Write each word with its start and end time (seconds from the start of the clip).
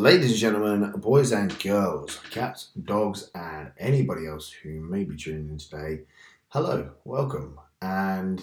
Ladies 0.00 0.30
and 0.30 0.40
gentlemen, 0.40 0.92
boys 0.92 1.30
and 1.30 1.62
girls, 1.62 2.20
cats, 2.30 2.70
dogs, 2.84 3.30
and 3.34 3.70
anybody 3.76 4.26
else 4.26 4.50
who 4.50 4.80
may 4.80 5.04
be 5.04 5.14
tuning 5.14 5.50
in 5.50 5.58
today, 5.58 6.04
hello, 6.48 6.92
welcome, 7.04 7.60
and 7.82 8.42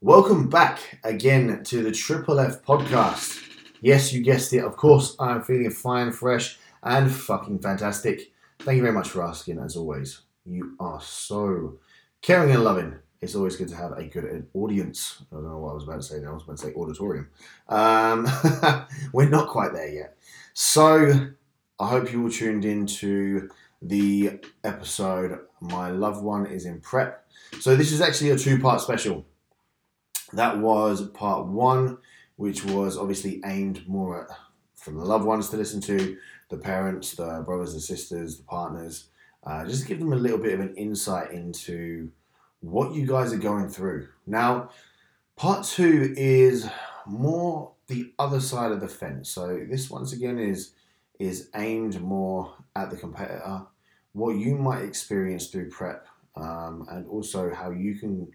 welcome 0.00 0.48
back 0.48 0.98
again 1.04 1.62
to 1.62 1.84
the 1.84 1.92
Triple 1.92 2.40
F 2.40 2.64
podcast. 2.64 3.40
Yes, 3.80 4.12
you 4.12 4.24
guessed 4.24 4.52
it, 4.52 4.64
of 4.64 4.76
course, 4.76 5.14
I'm 5.20 5.44
feeling 5.44 5.70
fine, 5.70 6.10
fresh, 6.10 6.58
and 6.82 7.08
fucking 7.08 7.60
fantastic. 7.60 8.32
Thank 8.58 8.78
you 8.78 8.82
very 8.82 8.92
much 8.92 9.10
for 9.10 9.22
asking, 9.22 9.60
as 9.60 9.76
always. 9.76 10.22
You 10.44 10.74
are 10.80 11.00
so 11.00 11.78
caring 12.22 12.50
and 12.50 12.64
loving. 12.64 12.96
It's 13.20 13.36
always 13.36 13.54
good 13.54 13.68
to 13.68 13.76
have 13.76 13.92
a 13.92 14.02
good 14.02 14.48
audience. 14.52 15.22
I 15.30 15.36
don't 15.36 15.44
know 15.44 15.58
what 15.58 15.70
I 15.70 15.74
was 15.74 15.84
about 15.84 16.00
to 16.00 16.02
say. 16.02 16.24
I 16.24 16.32
was 16.32 16.42
about 16.42 16.56
to 16.56 16.66
say 16.66 16.74
auditorium. 16.74 17.28
Um, 17.68 18.26
we're 19.12 19.28
not 19.28 19.48
quite 19.48 19.72
there 19.72 19.88
yet. 19.88 20.16
So 20.60 21.28
I 21.78 21.88
hope 21.88 22.10
you 22.12 22.24
all 22.24 22.30
tuned 22.30 22.64
into 22.64 23.48
the 23.80 24.40
episode. 24.64 25.38
My 25.60 25.90
loved 25.90 26.20
one 26.24 26.46
is 26.46 26.66
in 26.66 26.80
prep. 26.80 27.24
So 27.60 27.76
this 27.76 27.92
is 27.92 28.00
actually 28.00 28.30
a 28.30 28.36
two 28.36 28.58
part 28.58 28.80
special. 28.80 29.24
That 30.32 30.58
was 30.58 31.10
part 31.10 31.46
one, 31.46 31.98
which 32.34 32.64
was 32.64 32.98
obviously 32.98 33.40
aimed 33.44 33.86
more 33.86 34.24
at 34.24 34.36
for 34.74 34.90
the 34.90 35.04
loved 35.04 35.24
ones 35.24 35.48
to 35.50 35.56
listen 35.56 35.80
to, 35.82 36.16
the 36.48 36.58
parents, 36.58 37.12
the 37.12 37.44
brothers 37.46 37.74
and 37.74 37.80
sisters, 37.80 38.38
the 38.38 38.42
partners. 38.42 39.10
Uh, 39.44 39.64
just 39.64 39.86
give 39.86 40.00
them 40.00 40.12
a 40.12 40.16
little 40.16 40.38
bit 40.38 40.54
of 40.54 40.60
an 40.60 40.74
insight 40.74 41.30
into 41.30 42.10
what 42.62 42.96
you 42.96 43.06
guys 43.06 43.32
are 43.32 43.38
going 43.38 43.68
through. 43.68 44.08
Now, 44.26 44.70
part 45.36 45.64
two 45.64 46.12
is 46.16 46.68
more 47.06 47.74
the 47.88 48.12
other 48.18 48.40
side 48.40 48.70
of 48.70 48.80
the 48.80 48.88
fence. 48.88 49.30
So 49.30 49.64
this 49.68 49.90
once 49.90 50.12
again 50.12 50.38
is 50.38 50.72
is 51.18 51.48
aimed 51.56 52.00
more 52.00 52.54
at 52.76 52.90
the 52.90 52.96
competitor, 52.96 53.62
what 54.12 54.36
you 54.36 54.54
might 54.54 54.82
experience 54.82 55.48
through 55.48 55.68
prep, 55.68 56.06
um, 56.36 56.86
and 56.90 57.08
also 57.08 57.52
how 57.52 57.70
you 57.70 57.96
can 57.96 58.28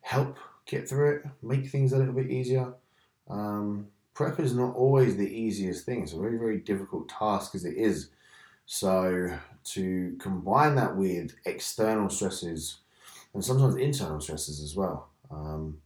help 0.00 0.38
get 0.64 0.88
through 0.88 1.16
it, 1.16 1.24
make 1.42 1.68
things 1.68 1.92
a 1.92 1.98
little 1.98 2.14
bit 2.14 2.30
easier. 2.30 2.72
Um, 3.28 3.88
prep 4.14 4.40
is 4.40 4.54
not 4.54 4.74
always 4.74 5.16
the 5.16 5.28
easiest 5.28 5.84
thing. 5.84 6.02
It's 6.02 6.14
a 6.14 6.18
very 6.18 6.38
very 6.38 6.58
difficult 6.58 7.08
task 7.08 7.54
as 7.54 7.64
it 7.64 7.76
is. 7.76 8.08
So 8.64 9.36
to 9.64 10.16
combine 10.18 10.76
that 10.76 10.96
with 10.96 11.34
external 11.44 12.08
stresses 12.08 12.78
and 13.34 13.44
sometimes 13.44 13.76
internal 13.76 14.20
stresses 14.20 14.62
as 14.62 14.74
well. 14.76 15.10
Um, 15.30 15.78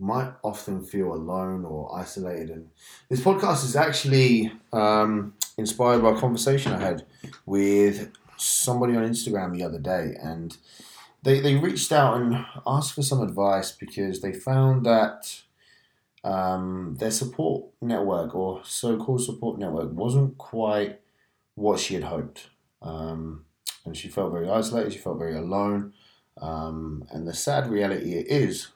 might 0.00 0.32
often 0.42 0.84
feel 0.84 1.12
alone 1.12 1.64
or 1.64 1.96
isolated. 1.96 2.50
And 2.50 2.70
this 3.08 3.20
podcast 3.20 3.64
is 3.64 3.76
actually 3.76 4.52
um, 4.72 5.34
inspired 5.56 6.02
by 6.02 6.10
a 6.10 6.20
conversation 6.20 6.72
I 6.72 6.80
had 6.80 7.04
with 7.46 8.12
somebody 8.36 8.96
on 8.96 9.04
Instagram 9.04 9.52
the 9.52 9.64
other 9.64 9.78
day. 9.78 10.14
And 10.22 10.56
they, 11.22 11.40
they 11.40 11.56
reached 11.56 11.90
out 11.90 12.20
and 12.20 12.46
asked 12.66 12.94
for 12.94 13.02
some 13.02 13.22
advice 13.22 13.72
because 13.72 14.20
they 14.20 14.32
found 14.32 14.86
that 14.86 15.42
um, 16.22 16.96
their 16.98 17.10
support 17.10 17.66
network 17.80 18.34
or 18.34 18.60
so 18.64 18.96
called 18.98 19.22
support 19.22 19.58
network 19.58 19.92
wasn't 19.92 20.38
quite 20.38 21.00
what 21.54 21.80
she 21.80 21.94
had 21.94 22.04
hoped. 22.04 22.50
Um, 22.82 23.44
and 23.84 23.96
she 23.96 24.08
felt 24.08 24.32
very 24.32 24.48
isolated, 24.48 24.92
she 24.92 24.98
felt 24.98 25.18
very 25.18 25.36
alone. 25.36 25.92
Um, 26.40 27.04
and 27.10 27.26
the 27.26 27.34
sad 27.34 27.68
reality 27.68 28.12
is, 28.12 28.68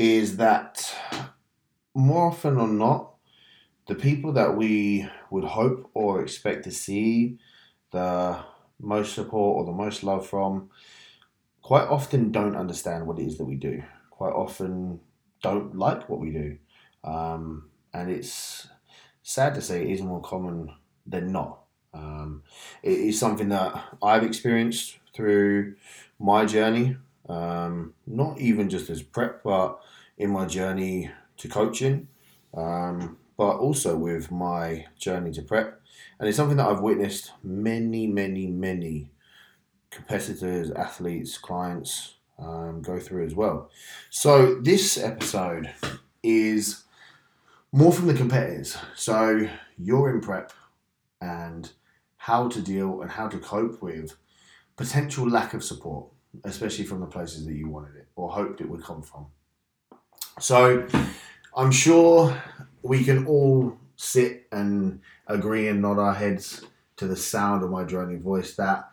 is 0.00 0.38
that 0.38 0.96
more 1.94 2.28
often 2.28 2.56
or 2.56 2.66
not, 2.66 3.16
the 3.86 3.94
people 3.94 4.32
that 4.32 4.56
we 4.56 5.06
would 5.30 5.44
hope 5.44 5.90
or 5.92 6.22
expect 6.22 6.64
to 6.64 6.70
see 6.70 7.38
the 7.90 8.38
most 8.80 9.14
support 9.14 9.58
or 9.58 9.66
the 9.66 9.76
most 9.76 10.02
love 10.02 10.26
from 10.26 10.70
quite 11.60 11.86
often 11.86 12.32
don't 12.32 12.56
understand 12.56 13.06
what 13.06 13.18
it 13.18 13.26
is 13.26 13.36
that 13.36 13.44
we 13.44 13.56
do. 13.56 13.82
Quite 14.08 14.32
often 14.32 15.00
don't 15.42 15.76
like 15.76 16.08
what 16.08 16.18
we 16.18 16.30
do. 16.30 16.56
Um, 17.04 17.68
and 17.92 18.10
it's 18.10 18.68
sad 19.22 19.54
to 19.56 19.60
say 19.60 19.82
it 19.82 19.90
is 19.90 20.00
more 20.00 20.22
common 20.22 20.72
than 21.06 21.30
not. 21.30 21.58
Um, 21.92 22.42
it 22.82 22.98
is 22.98 23.20
something 23.20 23.50
that 23.50 23.96
I've 24.02 24.24
experienced 24.24 24.98
through 25.14 25.74
my 26.18 26.46
journey, 26.46 26.96
um, 27.30 27.94
not 28.06 28.38
even 28.40 28.68
just 28.68 28.90
as 28.90 29.02
prep, 29.02 29.42
but 29.42 29.80
in 30.18 30.30
my 30.30 30.46
journey 30.46 31.10
to 31.36 31.48
coaching, 31.48 32.08
um, 32.54 33.16
but 33.36 33.56
also 33.56 33.96
with 33.96 34.30
my 34.30 34.86
journey 34.98 35.30
to 35.32 35.42
prep. 35.42 35.80
And 36.18 36.28
it's 36.28 36.36
something 36.36 36.56
that 36.56 36.66
I've 36.66 36.80
witnessed 36.80 37.32
many, 37.42 38.06
many, 38.06 38.46
many 38.46 39.10
competitors, 39.90 40.70
athletes, 40.72 41.38
clients 41.38 42.16
um, 42.38 42.82
go 42.82 42.98
through 42.98 43.26
as 43.26 43.34
well. 43.34 43.70
So 44.10 44.56
this 44.56 44.98
episode 44.98 45.72
is 46.22 46.84
more 47.72 47.92
from 47.92 48.08
the 48.08 48.14
competitors. 48.14 48.76
So 48.94 49.48
you're 49.78 50.10
in 50.10 50.20
prep 50.20 50.52
and 51.20 51.70
how 52.16 52.48
to 52.48 52.60
deal 52.60 53.02
and 53.02 53.10
how 53.10 53.28
to 53.28 53.38
cope 53.38 53.80
with 53.80 54.16
potential 54.76 55.28
lack 55.28 55.54
of 55.54 55.62
support, 55.62 56.06
especially 56.44 56.84
from 56.84 57.00
the 57.00 57.06
places 57.06 57.46
that 57.46 57.54
you 57.54 57.68
wanted 57.68 57.96
it 57.96 58.08
or 58.16 58.30
hoped 58.30 58.60
it 58.60 58.68
would 58.68 58.82
come 58.82 59.02
from. 59.02 59.26
So 60.38 60.86
I'm 61.56 61.70
sure 61.70 62.40
we 62.82 63.04
can 63.04 63.26
all 63.26 63.76
sit 63.96 64.46
and 64.52 65.00
agree 65.26 65.68
and 65.68 65.82
nod 65.82 65.98
our 65.98 66.14
heads 66.14 66.64
to 66.96 67.06
the 67.06 67.16
sound 67.16 67.62
of 67.62 67.70
my 67.70 67.84
droning 67.84 68.20
voice 68.20 68.54
that 68.56 68.90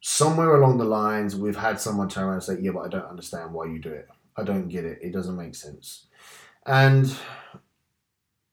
somewhere 0.00 0.56
along 0.56 0.78
the 0.78 0.84
lines 0.84 1.34
we've 1.36 1.56
had 1.56 1.80
someone 1.80 2.08
turn 2.08 2.24
around 2.24 2.34
and 2.34 2.42
say, 2.42 2.58
Yeah, 2.60 2.70
but 2.72 2.80
I 2.80 2.88
don't 2.88 3.06
understand 3.06 3.52
why 3.52 3.66
you 3.66 3.78
do 3.78 3.92
it. 3.92 4.08
I 4.36 4.44
don't 4.44 4.68
get 4.68 4.84
it. 4.84 4.98
It 5.02 5.12
doesn't 5.12 5.36
make 5.36 5.54
sense. 5.54 6.06
And 6.64 7.12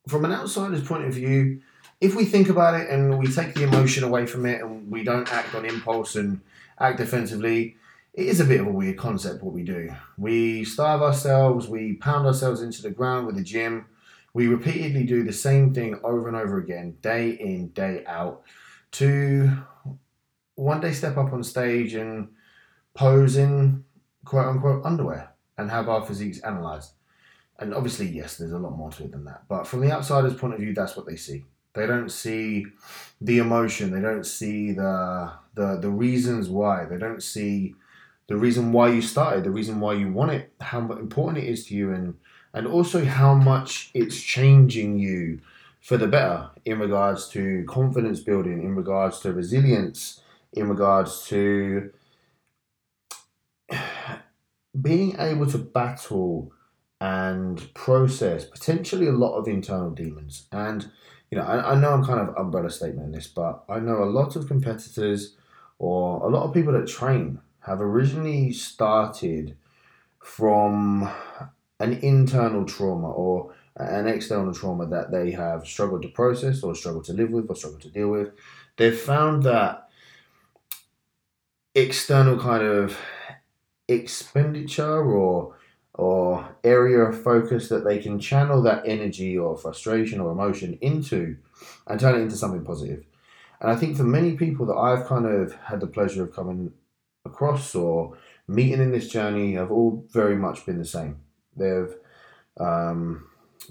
from 0.08 0.26
an 0.26 0.32
outsider's 0.32 0.84
point 0.84 1.06
of 1.06 1.14
view, 1.14 1.62
if 2.02 2.16
we 2.16 2.26
think 2.26 2.50
about 2.50 2.80
it 2.80 2.90
and 2.90 3.18
we 3.18 3.28
take 3.28 3.54
the 3.54 3.64
emotion 3.64 4.04
away 4.04 4.26
from 4.26 4.46
it 4.46 4.62
and 4.62 4.92
we 4.92 5.04
don't 5.04 5.32
act 5.32 5.56
on 5.56 5.66
impulse 5.66 6.16
and 6.16 6.42
act 6.80 6.98
defensively, 6.98 7.78
it 8.16 8.28
is 8.28 8.40
a 8.40 8.46
bit 8.46 8.62
of 8.62 8.68
a 8.68 8.72
weird 8.72 8.98
concept 8.98 9.44
what 9.44 9.54
we 9.54 9.64
do. 9.64 9.94
We 10.18 10.64
starve 10.64 11.02
ourselves, 11.02 11.68
we 11.68 11.94
pound 11.98 12.26
ourselves 12.26 12.62
into 12.62 12.82
the 12.82 12.90
ground 12.90 13.28
with 13.28 13.36
the 13.36 13.44
gym, 13.44 13.88
we 14.34 14.48
repeatedly 14.48 15.04
do 15.04 15.24
the 15.24 15.34
same 15.34 15.74
thing 15.74 16.00
over 16.04 16.28
and 16.30 16.38
over 16.38 16.58
again, 16.58 16.96
day 17.02 17.32
in, 17.32 17.70
day 17.70 18.04
out, 18.06 18.44
to 18.94 19.50
one 20.56 20.80
day 20.80 20.94
step 20.94 21.18
up 21.18 21.34
on 21.34 21.44
stage 21.44 21.94
and 21.94 22.30
pose 22.94 23.36
in 23.36 23.84
quote 24.24 24.48
unquote 24.48 24.86
underwear 24.86 25.34
and 25.58 25.70
have 25.70 25.90
our 25.90 26.06
physiques 26.06 26.40
analysed. 26.44 26.94
And 27.60 27.74
obviously, 27.74 28.08
yes, 28.08 28.38
there's 28.38 28.52
a 28.54 28.58
lot 28.58 28.78
more 28.78 28.92
to 28.92 29.04
it 29.04 29.12
than 29.12 29.26
that. 29.26 29.44
But 29.50 29.68
from 29.68 29.82
the 29.82 29.92
outsider's 29.92 30.36
point 30.36 30.54
of 30.54 30.60
view, 30.60 30.74
that's 30.74 30.96
what 30.96 31.06
they 31.06 31.16
see. 31.18 31.44
They 31.74 31.86
don't 31.86 32.10
see 32.10 32.66
the 33.20 33.40
emotion. 33.40 33.92
They 33.92 34.02
don't 34.02 34.26
see 34.26 34.72
the 34.72 35.34
the 35.54 35.80
the 35.82 35.90
reasons 35.90 36.50
why. 36.50 36.86
They 36.86 36.98
don't 36.98 37.22
see 37.24 37.76
the 38.28 38.38
reason 38.38 38.72
why 38.72 38.90
you 38.90 39.02
started, 39.02 39.44
the 39.44 39.52
reason 39.52 39.80
why 39.80 39.94
you 39.94 40.12
want 40.12 40.32
it, 40.32 40.52
how 40.60 40.80
important 40.80 41.44
it 41.44 41.48
is 41.48 41.66
to 41.68 41.76
you, 41.76 41.92
and 41.92 42.16
and 42.54 42.68
also 42.68 43.04
how 43.04 43.36
much 43.36 43.92
it's 43.94 44.22
changing 44.22 44.98
you 44.98 45.42
for 45.82 45.98
the 45.98 46.08
better 46.08 46.50
in 46.64 46.80
regards 46.80 47.28
to 47.30 47.64
confidence 47.68 48.20
building, 48.22 48.64
in 48.64 48.76
regards 48.76 49.20
to 49.20 49.32
resilience, 49.32 50.22
in 50.54 50.68
regards 50.70 51.28
to 51.28 51.92
being 54.82 55.16
able 55.20 55.46
to 55.46 55.58
battle 55.58 56.52
and 57.02 57.74
process 57.74 58.46
potentially 58.46 59.08
a 59.08 59.12
lot 59.12 59.38
of 59.38 59.48
internal 59.48 59.92
demons. 59.92 60.48
And 60.52 60.90
you 61.30 61.38
know, 61.38 61.44
I, 61.44 61.74
I 61.74 61.76
know 61.76 61.92
I'm 61.92 62.06
kind 62.06 62.20
of 62.20 62.36
umbrella 62.38 62.70
statement 62.70 63.08
in 63.08 63.12
this, 63.12 63.28
but 63.28 63.64
I 63.68 63.80
know 63.80 64.04
a 64.04 64.06
lot 64.06 64.36
of 64.36 64.48
competitors 64.48 65.36
or 65.78 66.26
a 66.26 66.30
lot 66.30 66.44
of 66.44 66.54
people 66.54 66.74
that 66.74 66.88
train 66.88 67.40
have 67.66 67.82
originally 67.82 68.52
started 68.52 69.58
from 70.20 71.10
an 71.80 71.94
internal 71.94 72.66
trauma 72.66 73.12
or 73.12 73.54
an 73.78 74.08
external 74.08 74.54
trauma 74.54 74.86
that 74.86 75.12
they 75.12 75.32
have 75.32 75.68
struggled 75.68 76.02
to 76.04 76.08
process 76.10 76.64
or 76.64 76.76
struggled 76.76 77.06
to 77.06 77.14
live 77.14 77.32
with 77.32 77.50
or 77.50 77.56
struggled 77.56 77.82
to 77.82 77.90
deal 77.90 78.10
with. 78.10 78.30
They've 78.78 78.98
found 78.98 79.44
that 79.44 79.90
external 81.74 82.40
kind 82.40 82.64
of 82.64 82.98
expenditure 83.88 85.04
or 85.04 85.56
or 85.98 86.58
area 86.66 87.00
of 87.00 87.22
focus 87.22 87.70
that 87.70 87.86
they 87.86 88.00
can 88.00 88.20
channel 88.20 88.62
that 88.62 88.84
energy 88.86 89.38
or 89.38 89.58
frustration 89.58 90.20
or 90.20 90.32
emotion 90.32 90.78
into 90.82 91.38
and 91.88 92.00
turn 92.00 92.16
it 92.16 92.24
into 92.24 92.36
something 92.36 92.66
positive. 92.66 93.06
And 93.62 93.72
I 93.72 93.78
think 93.78 93.96
for 93.96 94.04
many 94.04 94.36
people 94.36 94.66
that 94.66 94.76
I've 94.76 95.08
kind 95.08 95.26
of 95.26 95.54
had 95.54 95.80
the 95.80 95.88
pleasure 95.88 96.22
of 96.22 96.36
coming 96.36 96.74
across 97.26 97.76
or 97.76 98.18
meeting 98.48 98.82
in 98.82 98.92
this 98.92 99.10
journey 99.10 99.54
have 99.54 99.72
all 99.72 100.06
very 100.12 100.36
much 100.36 100.66
been 100.66 100.78
the 100.78 100.86
same. 100.86 101.18
They've 101.58 101.94
um, 102.60 103.28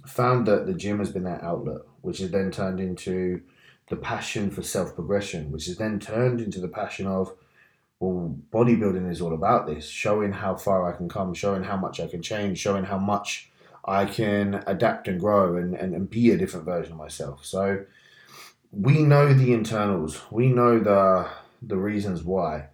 found 0.06 0.46
that 0.46 0.66
the 0.66 0.74
gym 0.74 0.98
has 0.98 1.10
been 1.10 1.24
their 1.24 1.42
outlet, 1.44 1.82
which 2.02 2.18
has 2.18 2.30
then 2.30 2.50
turned 2.50 2.80
into 2.80 3.42
the 3.88 3.96
passion 3.96 4.50
for 4.50 4.62
self 4.62 4.94
progression, 4.94 5.52
which 5.52 5.68
is 5.68 5.76
then 5.76 6.00
turned 6.00 6.40
into 6.40 6.60
the 6.60 6.68
passion 6.68 7.06
of, 7.06 7.34
well, 8.00 8.36
bodybuilding 8.52 9.10
is 9.10 9.20
all 9.20 9.34
about 9.34 9.66
this, 9.66 9.88
showing 9.88 10.32
how 10.32 10.56
far 10.56 10.92
I 10.92 10.96
can 10.96 11.08
come, 11.08 11.34
showing 11.34 11.64
how 11.64 11.76
much 11.76 12.00
I 12.00 12.06
can 12.06 12.22
change, 12.22 12.58
showing 12.58 12.84
how 12.84 12.98
much 12.98 13.50
I 13.84 14.06
can 14.06 14.64
adapt 14.66 15.08
and 15.08 15.20
grow 15.20 15.56
and, 15.56 15.74
and, 15.74 15.94
and 15.94 16.08
be 16.08 16.30
a 16.30 16.38
different 16.38 16.64
version 16.64 16.92
of 16.92 16.98
myself. 16.98 17.44
So 17.44 17.84
we 18.72 19.02
know 19.02 19.32
the 19.32 19.52
internals, 19.52 20.20
we 20.30 20.48
know 20.48 20.80
the 20.80 21.28
the 21.62 21.76
reasons 21.76 22.22
why. 22.22 22.68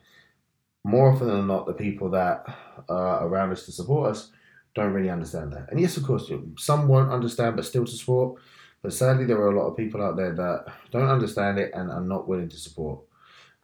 More 0.85 1.13
often 1.13 1.29
than 1.29 1.47
not, 1.47 1.67
the 1.67 1.75
people 1.75 2.11
that 2.11 2.47
are 2.89 3.27
around 3.27 3.53
us 3.53 3.65
to 3.67 3.73
support 3.73 4.13
us 4.13 4.31
don't 4.75 4.93
really 4.93 5.11
understand 5.11 5.53
that. 5.53 5.69
And 5.71 5.81
yes, 5.81 5.97
of 5.97 6.05
course, 6.05 6.31
some 6.57 6.89
won't 6.89 7.13
understand, 7.13 7.57
but 7.57 7.65
still 7.65 7.85
to 7.85 7.93
support. 7.93 8.41
But 8.83 8.93
sadly, 8.95 9.27
there 9.27 9.39
are 9.39 9.53
a 9.53 9.59
lot 9.59 9.69
of 9.69 9.77
people 9.77 10.03
out 10.03 10.17
there 10.17 10.35
that 10.35 10.73
don't 10.91 11.09
understand 11.09 11.59
it 11.59 11.73
and 11.75 11.91
are 11.91 12.01
not 12.01 12.27
willing 12.27 12.49
to 12.49 12.57
support. 12.57 13.01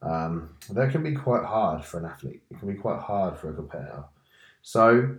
Um, 0.02 0.50
that 0.70 0.90
can 0.90 1.02
be 1.02 1.14
quite 1.14 1.44
hard 1.44 1.84
for 1.84 1.98
an 1.98 2.04
athlete. 2.04 2.42
It 2.50 2.58
can 2.58 2.68
be 2.68 2.74
quite 2.74 3.00
hard 3.00 3.38
for 3.38 3.50
a 3.50 3.54
competitor. 3.54 4.04
So 4.60 5.16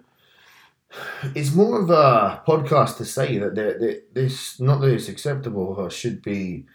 it's 1.36 1.54
more 1.54 1.82
of 1.82 1.90
a 1.90 2.44
podcast 2.48 2.98
to 2.98 3.06
say 3.06 3.40
that 3.40 3.56
this, 4.14 4.60
not 4.60 4.82
that 4.82 4.94
it's 4.94 5.10
acceptable 5.10 5.76
or 5.78 5.90
should 5.90 6.22
be 6.22 6.66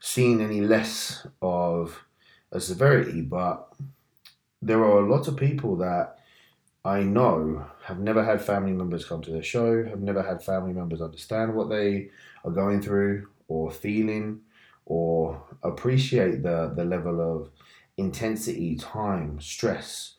seen 0.00 0.40
any 0.40 0.60
less 0.60 1.26
of 1.42 2.04
a 2.52 2.60
severity, 2.60 3.22
but 3.22 3.72
there 4.60 4.82
are 4.82 4.98
a 5.00 5.08
lot 5.08 5.28
of 5.28 5.36
people 5.36 5.76
that 5.76 6.18
I 6.84 7.02
know 7.02 7.66
have 7.84 7.98
never 7.98 8.24
had 8.24 8.40
family 8.40 8.72
members 8.72 9.04
come 9.04 9.22
to 9.22 9.30
their 9.30 9.42
show, 9.42 9.84
have 9.84 10.00
never 10.00 10.22
had 10.22 10.42
family 10.42 10.72
members 10.72 11.00
understand 11.00 11.54
what 11.54 11.68
they 11.68 12.10
are 12.44 12.50
going 12.50 12.80
through 12.80 13.28
or 13.48 13.70
feeling 13.70 14.40
or 14.86 15.42
appreciate 15.62 16.42
the, 16.42 16.72
the 16.74 16.84
level 16.84 17.20
of 17.20 17.50
intensity, 17.96 18.76
time, 18.76 19.40
stress, 19.40 20.14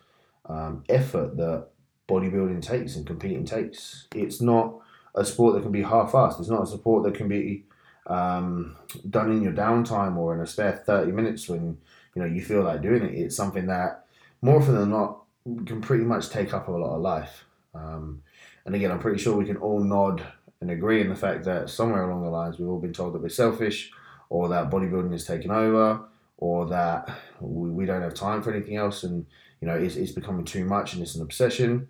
um, 0.46 0.84
effort 0.90 1.38
that 1.38 1.70
bodybuilding 2.08 2.62
takes 2.62 2.96
and 2.96 3.08
competing 3.08 3.46
takes. 3.46 4.08
It's 4.14 4.42
not 4.42 4.76
a 5.16 5.26
sport 5.26 5.56
that 5.56 5.64
can 5.64 5.72
be 5.72 5.82
half-assed. 5.82 6.40
It's 6.40 6.50
not 6.50 6.64
a 6.64 6.68
sport 6.68 7.04
that 7.04 7.16
can 7.16 7.28
be 7.28 7.66
um, 8.08 8.76
done 9.10 9.32
in 9.32 9.42
your 9.42 9.54
downtime 9.54 10.18
or 10.18 10.34
in 10.34 10.42
a 10.42 10.48
spare 10.48 10.84
30 10.86 11.12
minutes 11.12 11.48
when 11.48 11.78
you 12.16 12.22
know 12.22 12.28
you 12.28 12.44
feel 12.44 12.64
like 12.64 12.82
doing 12.82 13.04
it. 13.04 13.14
It's 13.14 13.36
something 13.36 13.68
that 13.68 14.06
more 14.42 14.58
often 14.58 14.76
than 14.76 14.90
not 14.90 15.24
can 15.66 15.82
pretty 15.82 16.04
much 16.04 16.30
take 16.30 16.54
up 16.54 16.68
a 16.68 16.72
lot 16.72 16.96
of 16.96 17.02
life. 17.02 17.46
Um, 17.74 18.22
and 18.66 18.76
again, 18.76 18.92
I'm 18.92 19.00
pretty 19.00 19.22
sure 19.22 19.36
we 19.36 19.46
can 19.46 19.58
all 19.58 19.80
nod 19.80 20.24
and 20.62 20.72
agree 20.72 21.02
in 21.02 21.10
the 21.10 21.16
fact 21.16 21.46
that 21.46 21.70
somewhere 21.70 22.04
along 22.04 22.24
the 22.24 22.30
lines 22.30 22.60
we've 22.60 22.68
all 22.68 22.80
been 22.80 22.94
told 22.94 23.14
that 23.14 23.22
we're 23.22 23.30
selfish, 23.30 23.92
or 24.30 24.50
that 24.50 24.70
bodybuilding 24.70 25.14
is 25.14 25.26
taking 25.26 25.52
over, 25.52 26.02
or 26.38 26.68
that 26.68 27.10
we, 27.40 27.70
we 27.70 27.86
don't 27.86 28.02
have 28.02 28.14
time 28.14 28.42
for 28.42 28.54
anything 28.54 28.76
else, 28.76 29.04
and 29.04 29.26
you 29.62 29.68
know 29.68 29.76
it's, 29.76 29.96
it's 29.96 30.12
becoming 30.12 30.46
too 30.46 30.66
much 30.66 30.94
and 30.94 31.02
it's 31.02 31.16
an 31.16 31.22
obsession. 31.22 31.88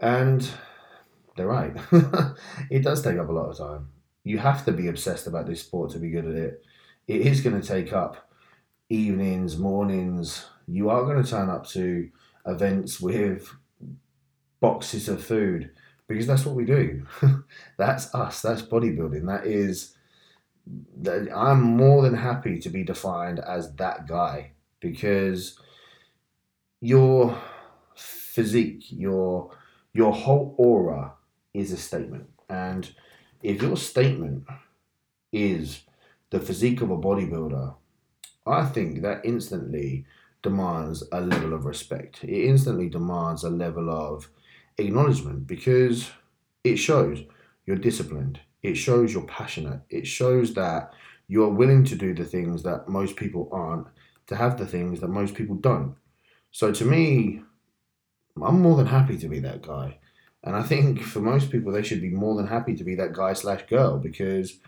And 0.00 0.48
they're 1.36 1.46
right. 1.46 1.76
it 2.70 2.82
does 2.82 3.02
take 3.02 3.18
up 3.18 3.28
a 3.28 3.32
lot 3.32 3.50
of 3.50 3.58
time. 3.58 3.88
You 4.24 4.38
have 4.38 4.64
to 4.64 4.72
be 4.72 4.88
obsessed 4.88 5.26
about 5.26 5.46
this 5.46 5.60
sport 5.60 5.90
to 5.92 5.98
be 5.98 6.10
good 6.10 6.26
at 6.26 6.34
it. 6.34 6.64
It 7.06 7.22
is 7.22 7.40
going 7.40 7.60
to 7.60 7.66
take 7.66 7.92
up 7.92 8.23
evenings, 8.94 9.58
mornings. 9.58 10.46
You 10.66 10.90
are 10.90 11.04
going 11.04 11.22
to 11.22 11.28
turn 11.28 11.50
up 11.50 11.66
to 11.68 12.10
events 12.46 13.00
with 13.00 13.52
boxes 14.60 15.08
of 15.08 15.24
food 15.24 15.70
because 16.08 16.26
that's 16.26 16.44
what 16.44 16.54
we 16.54 16.64
do. 16.64 17.06
that's 17.76 18.14
us. 18.14 18.42
That's 18.42 18.62
bodybuilding. 18.62 19.26
That 19.26 19.46
is. 19.46 19.96
I'm 21.34 21.60
more 21.60 22.02
than 22.02 22.14
happy 22.14 22.58
to 22.60 22.70
be 22.70 22.84
defined 22.84 23.38
as 23.38 23.74
that 23.76 24.06
guy 24.08 24.52
because 24.80 25.58
your 26.80 27.38
physique, 27.94 28.84
your 28.90 29.50
your 29.92 30.12
whole 30.12 30.54
aura 30.58 31.12
is 31.52 31.72
a 31.72 31.76
statement, 31.76 32.30
and 32.48 32.94
if 33.42 33.60
your 33.60 33.76
statement 33.76 34.44
is 35.32 35.82
the 36.30 36.40
physique 36.40 36.80
of 36.80 36.90
a 36.90 36.96
bodybuilder, 36.96 37.74
I 38.46 38.66
think 38.66 39.02
that 39.02 39.24
instantly 39.24 40.04
demands 40.42 41.02
a 41.12 41.20
level 41.20 41.54
of 41.54 41.64
respect. 41.64 42.22
It 42.24 42.48
instantly 42.48 42.88
demands 42.88 43.44
a 43.44 43.50
level 43.50 43.90
of 43.90 44.28
acknowledgement 44.78 45.46
because 45.46 46.10
it 46.62 46.76
shows 46.76 47.22
you're 47.66 47.76
disciplined. 47.76 48.40
It 48.62 48.74
shows 48.74 49.12
you're 49.12 49.24
passionate. 49.24 49.80
It 49.88 50.06
shows 50.06 50.54
that 50.54 50.92
you're 51.28 51.48
willing 51.48 51.84
to 51.84 51.96
do 51.96 52.14
the 52.14 52.24
things 52.24 52.62
that 52.64 52.88
most 52.88 53.16
people 53.16 53.48
aren't, 53.52 53.86
to 54.26 54.36
have 54.36 54.58
the 54.58 54.66
things 54.66 55.00
that 55.00 55.08
most 55.08 55.34
people 55.34 55.56
don't. 55.56 55.96
So 56.50 56.72
to 56.72 56.84
me, 56.84 57.42
I'm 58.42 58.60
more 58.60 58.76
than 58.76 58.86
happy 58.86 59.16
to 59.18 59.28
be 59.28 59.40
that 59.40 59.62
guy. 59.62 59.98
And 60.42 60.54
I 60.54 60.62
think 60.62 61.00
for 61.00 61.20
most 61.20 61.50
people, 61.50 61.72
they 61.72 61.82
should 61.82 62.02
be 62.02 62.10
more 62.10 62.36
than 62.36 62.46
happy 62.46 62.74
to 62.76 62.84
be 62.84 62.94
that 62.96 63.14
guy 63.14 63.32
slash 63.32 63.62
girl 63.66 63.98
because 63.98 64.58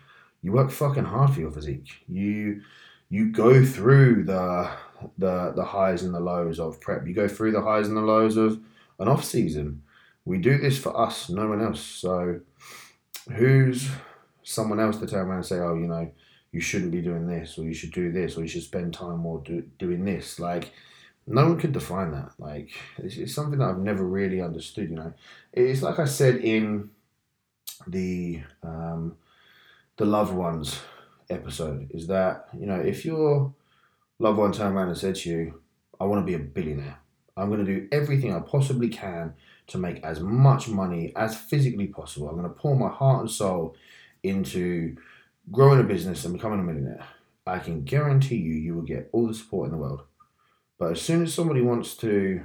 you 0.43 0.53
work 0.53 0.71
fucking 0.71 1.05
hard 1.05 1.31
for 1.31 1.41
your 1.41 1.51
physique. 1.51 1.91
You 2.09 2.63
you 3.09 3.31
go 3.31 3.65
through 3.65 4.25
the 4.25 4.71
the 5.19 5.53
the 5.55 5.65
highs 5.65 6.03
and 6.03 6.15
the 6.15 6.21
lows 6.21 6.59
of 6.59 6.81
prep. 6.81 7.07
You 7.07 7.15
go 7.15 7.29
through 7.29 7.53
the 7.53 7.63
highs 7.63 7.89
and 7.89 7.97
the 7.97 8.03
lows 8.03 8.37
of 8.37 8.61
an 8.99 9.09
off 9.09 9.25
season. 9.25 9.83
We 10.25 10.39
do 10.39 10.59
this 10.59 10.79
for 10.79 10.99
us, 10.99 11.29
no 11.29 11.49
one 11.49 11.63
else. 11.63 11.81
So 11.81 12.41
who's 13.33 13.89
someone 14.43 14.81
else 14.81 14.99
to 14.99 15.07
turn 15.07 15.27
around 15.27 15.39
and 15.39 15.47
say, 15.47 15.59
oh, 15.59 15.75
you 15.75 15.87
know, 15.87 16.11
you 16.53 16.61
shouldn't 16.61 16.93
be 16.93 17.03
doing 17.03 17.27
this, 17.27 17.59
or 17.59 17.65
you 17.65 17.75
should 17.75 17.93
do 17.93 18.11
this, 18.11 18.37
or 18.37 18.43
you 18.43 18.49
should 18.49 18.63
spend 18.63 18.95
time 18.95 19.19
more 19.19 19.41
do, 19.45 19.63
doing 19.79 20.05
this. 20.05 20.41
Like, 20.41 20.73
no 21.27 21.47
one 21.47 21.59
could 21.59 21.73
define 21.73 22.13
that. 22.13 22.33
Like, 22.39 22.71
it's, 22.99 23.17
it's 23.17 23.35
something 23.35 23.59
that 23.59 23.69
I've 23.69 23.79
never 23.79 24.05
really 24.05 24.41
understood. 24.41 24.91
You 24.91 24.97
know, 24.97 25.13
it's 25.53 25.83
like 25.83 25.99
I 25.99 26.07
said 26.07 26.37
in 26.37 26.91
the 27.87 28.43
um, 28.63 29.17
the 29.97 30.07
loved 30.07 30.33
ones 30.33 30.81
episode 31.31 31.91
is 31.93 32.07
that 32.07 32.49
you 32.59 32.67
know 32.67 32.81
if 32.81 33.05
your 33.05 33.55
loved 34.19 34.39
one 34.39 34.53
turned 34.53 34.77
around 34.77 34.89
and 34.89 34.99
said 34.99 35.17
to 35.17 35.31
you, 35.31 35.63
"I 36.01 36.05
want 36.05 36.23
to 36.23 36.27
be 36.27 36.35
a 36.35 36.39
billionaire. 36.39 36.99
I'm 37.37 37.51
going 37.51 37.65
to 37.65 37.75
do 37.75 37.89
everything 37.93 38.35
I 38.35 38.41
possibly 38.41 38.89
can 38.89 39.35
to 39.69 39.79
make 39.79 40.03
as 40.03 40.21
much 40.21 40.69
money 40.69 41.13
as 41.17 41.37
physically 41.37 41.89
possible. 41.89 42.29
I'm 42.29 42.37
going 42.37 42.49
to 42.49 42.55
pour 42.55 42.77
my 42.77 42.89
heart 42.89 43.21
and 43.21 43.31
soul 43.31 43.77
into 44.23 44.97
growing 45.53 45.81
a 45.81 45.85
business 45.85 46.25
and 46.25 46.35
becoming 46.35 46.61
a 46.61 46.63
millionaire." 46.63 47.07
I 47.47 47.61
can 47.61 47.85
guarantee 47.85 48.37
you, 48.37 48.55
you 48.55 48.75
will 48.75 48.83
get 48.83 49.09
all 49.13 49.29
the 49.29 49.35
support 49.35 49.67
in 49.67 49.73
the 49.73 49.79
world. 49.79 50.03
But 50.79 50.93
as 50.93 51.01
soon 51.01 51.23
as 51.23 51.33
somebody 51.33 51.61
wants 51.61 51.97
to 51.99 52.45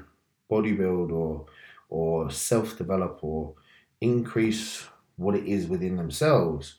bodybuild 0.50 1.11
or 1.11 1.47
or 1.89 2.29
self 2.31 2.77
develop 2.77 3.19
or 3.23 3.55
increase 4.00 4.88
what 5.17 5.35
it 5.35 5.45
is 5.45 5.67
within 5.67 5.97
themselves, 5.97 6.75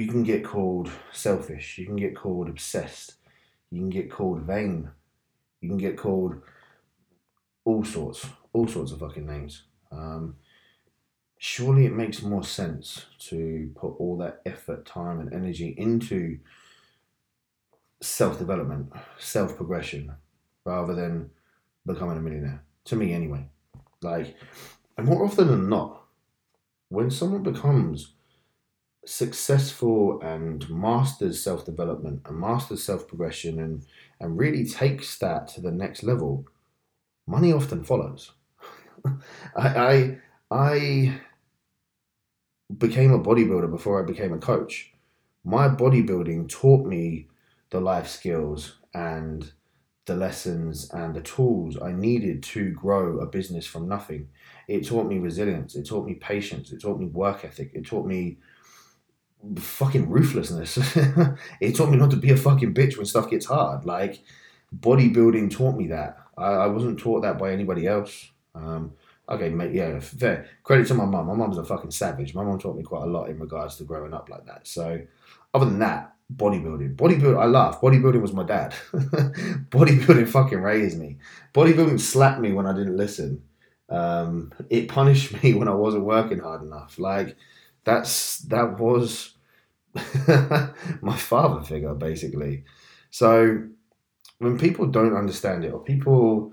you 0.00 0.08
can 0.08 0.22
get 0.22 0.44
called 0.44 0.90
selfish, 1.12 1.78
you 1.78 1.86
can 1.86 1.96
get 1.96 2.16
called 2.16 2.48
obsessed, 2.48 3.14
you 3.70 3.80
can 3.80 3.90
get 3.90 4.10
called 4.10 4.40
vain, 4.40 4.90
you 5.60 5.68
can 5.68 5.78
get 5.78 5.96
called 5.96 6.40
all 7.64 7.84
sorts, 7.84 8.26
all 8.52 8.66
sorts 8.66 8.92
of 8.92 9.00
fucking 9.00 9.26
names. 9.26 9.64
Um, 9.92 10.36
surely 11.38 11.86
it 11.86 11.92
makes 11.92 12.22
more 12.22 12.42
sense 12.42 13.06
to 13.18 13.70
put 13.74 13.94
all 13.98 14.16
that 14.18 14.40
effort, 14.46 14.86
time, 14.86 15.20
and 15.20 15.32
energy 15.32 15.74
into 15.76 16.38
self 18.00 18.38
development, 18.38 18.92
self 19.18 19.56
progression, 19.56 20.12
rather 20.64 20.94
than 20.94 21.30
becoming 21.86 22.16
a 22.16 22.20
millionaire. 22.20 22.62
To 22.86 22.96
me, 22.96 23.12
anyway. 23.12 23.46
Like, 24.02 24.36
and 24.96 25.06
more 25.06 25.24
often 25.24 25.48
than 25.48 25.68
not, 25.68 26.02
when 26.88 27.10
someone 27.10 27.42
becomes 27.42 28.14
successful 29.06 30.20
and 30.22 30.68
masters 30.70 31.42
self 31.42 31.64
development 31.64 32.22
and 32.26 32.38
masters 32.38 32.82
self 32.84 33.08
progression 33.08 33.58
and, 33.60 33.86
and 34.20 34.38
really 34.38 34.64
takes 34.66 35.18
that 35.18 35.48
to 35.48 35.60
the 35.60 35.72
next 35.72 36.02
level, 36.02 36.46
money 37.26 37.52
often 37.52 37.84
follows. 37.84 38.32
I, 39.56 39.68
I, 39.68 40.18
I 40.50 41.20
became 42.78 43.12
a 43.12 43.18
bodybuilder 43.22 43.70
before 43.70 44.02
I 44.02 44.06
became 44.06 44.32
a 44.32 44.38
coach. 44.38 44.92
My 45.44 45.68
bodybuilding 45.68 46.48
taught 46.48 46.86
me 46.86 47.28
the 47.70 47.80
life 47.80 48.08
skills 48.08 48.78
and 48.94 49.52
the 50.06 50.14
lessons 50.16 50.90
and 50.90 51.14
the 51.14 51.20
tools 51.22 51.78
I 51.80 51.92
needed 51.92 52.42
to 52.44 52.72
grow 52.72 53.20
a 53.20 53.26
business 53.26 53.66
from 53.66 53.88
nothing. 53.88 54.28
It 54.68 54.86
taught 54.86 55.06
me 55.06 55.18
resilience. 55.18 55.76
It 55.76 55.86
taught 55.88 56.06
me 56.06 56.14
patience. 56.14 56.72
It 56.72 56.80
taught 56.82 56.98
me 57.00 57.06
work 57.06 57.44
ethic. 57.44 57.72
It 57.74 57.86
taught 57.86 58.06
me 58.06 58.38
fucking 59.56 60.08
ruthlessness. 60.08 60.78
it 61.60 61.76
taught 61.76 61.90
me 61.90 61.96
not 61.96 62.10
to 62.10 62.16
be 62.16 62.30
a 62.30 62.36
fucking 62.36 62.74
bitch 62.74 62.96
when 62.96 63.06
stuff 63.06 63.30
gets 63.30 63.46
hard. 63.46 63.84
Like 63.84 64.22
bodybuilding 64.78 65.50
taught 65.50 65.76
me 65.76 65.88
that. 65.88 66.18
I, 66.36 66.52
I 66.52 66.66
wasn't 66.66 66.98
taught 66.98 67.22
that 67.22 67.38
by 67.38 67.52
anybody 67.52 67.86
else. 67.86 68.30
Um, 68.54 68.92
okay, 69.28 69.48
mate, 69.48 69.72
yeah, 69.72 69.98
fair. 70.00 70.46
Credit 70.62 70.86
to 70.88 70.94
my 70.94 71.04
mum. 71.04 71.26
My 71.26 71.34
mum's 71.34 71.58
a 71.58 71.64
fucking 71.64 71.90
savage. 71.90 72.34
My 72.34 72.44
mum 72.44 72.58
taught 72.58 72.76
me 72.76 72.82
quite 72.82 73.04
a 73.04 73.10
lot 73.10 73.28
in 73.28 73.38
regards 73.38 73.76
to 73.76 73.84
growing 73.84 74.14
up 74.14 74.28
like 74.28 74.46
that. 74.46 74.66
So, 74.66 75.00
other 75.54 75.66
than 75.66 75.78
that, 75.80 76.14
bodybuilding. 76.34 76.96
Bodybuilding, 76.96 77.40
I 77.40 77.46
laugh. 77.46 77.80
Bodybuilding 77.80 78.20
was 78.20 78.32
my 78.32 78.44
dad. 78.44 78.74
bodybuilding 78.92 80.28
fucking 80.28 80.60
raised 80.60 80.98
me. 80.98 81.18
Bodybuilding 81.54 82.00
slapped 82.00 82.40
me 82.40 82.52
when 82.52 82.66
I 82.66 82.72
didn't 82.72 82.96
listen. 82.96 83.42
Um, 83.88 84.52
it 84.68 84.88
punished 84.88 85.32
me 85.42 85.54
when 85.54 85.68
I 85.68 85.74
wasn't 85.74 86.04
working 86.04 86.38
hard 86.38 86.62
enough. 86.62 86.98
Like 86.98 87.36
that's 87.90 88.38
that 88.42 88.78
was 88.78 89.34
my 91.02 91.16
father 91.16 91.62
figure 91.62 91.94
basically. 91.94 92.64
So 93.10 93.64
when 94.38 94.58
people 94.58 94.86
don't 94.86 95.16
understand 95.16 95.64
it 95.64 95.72
or 95.72 95.80
people 95.80 96.52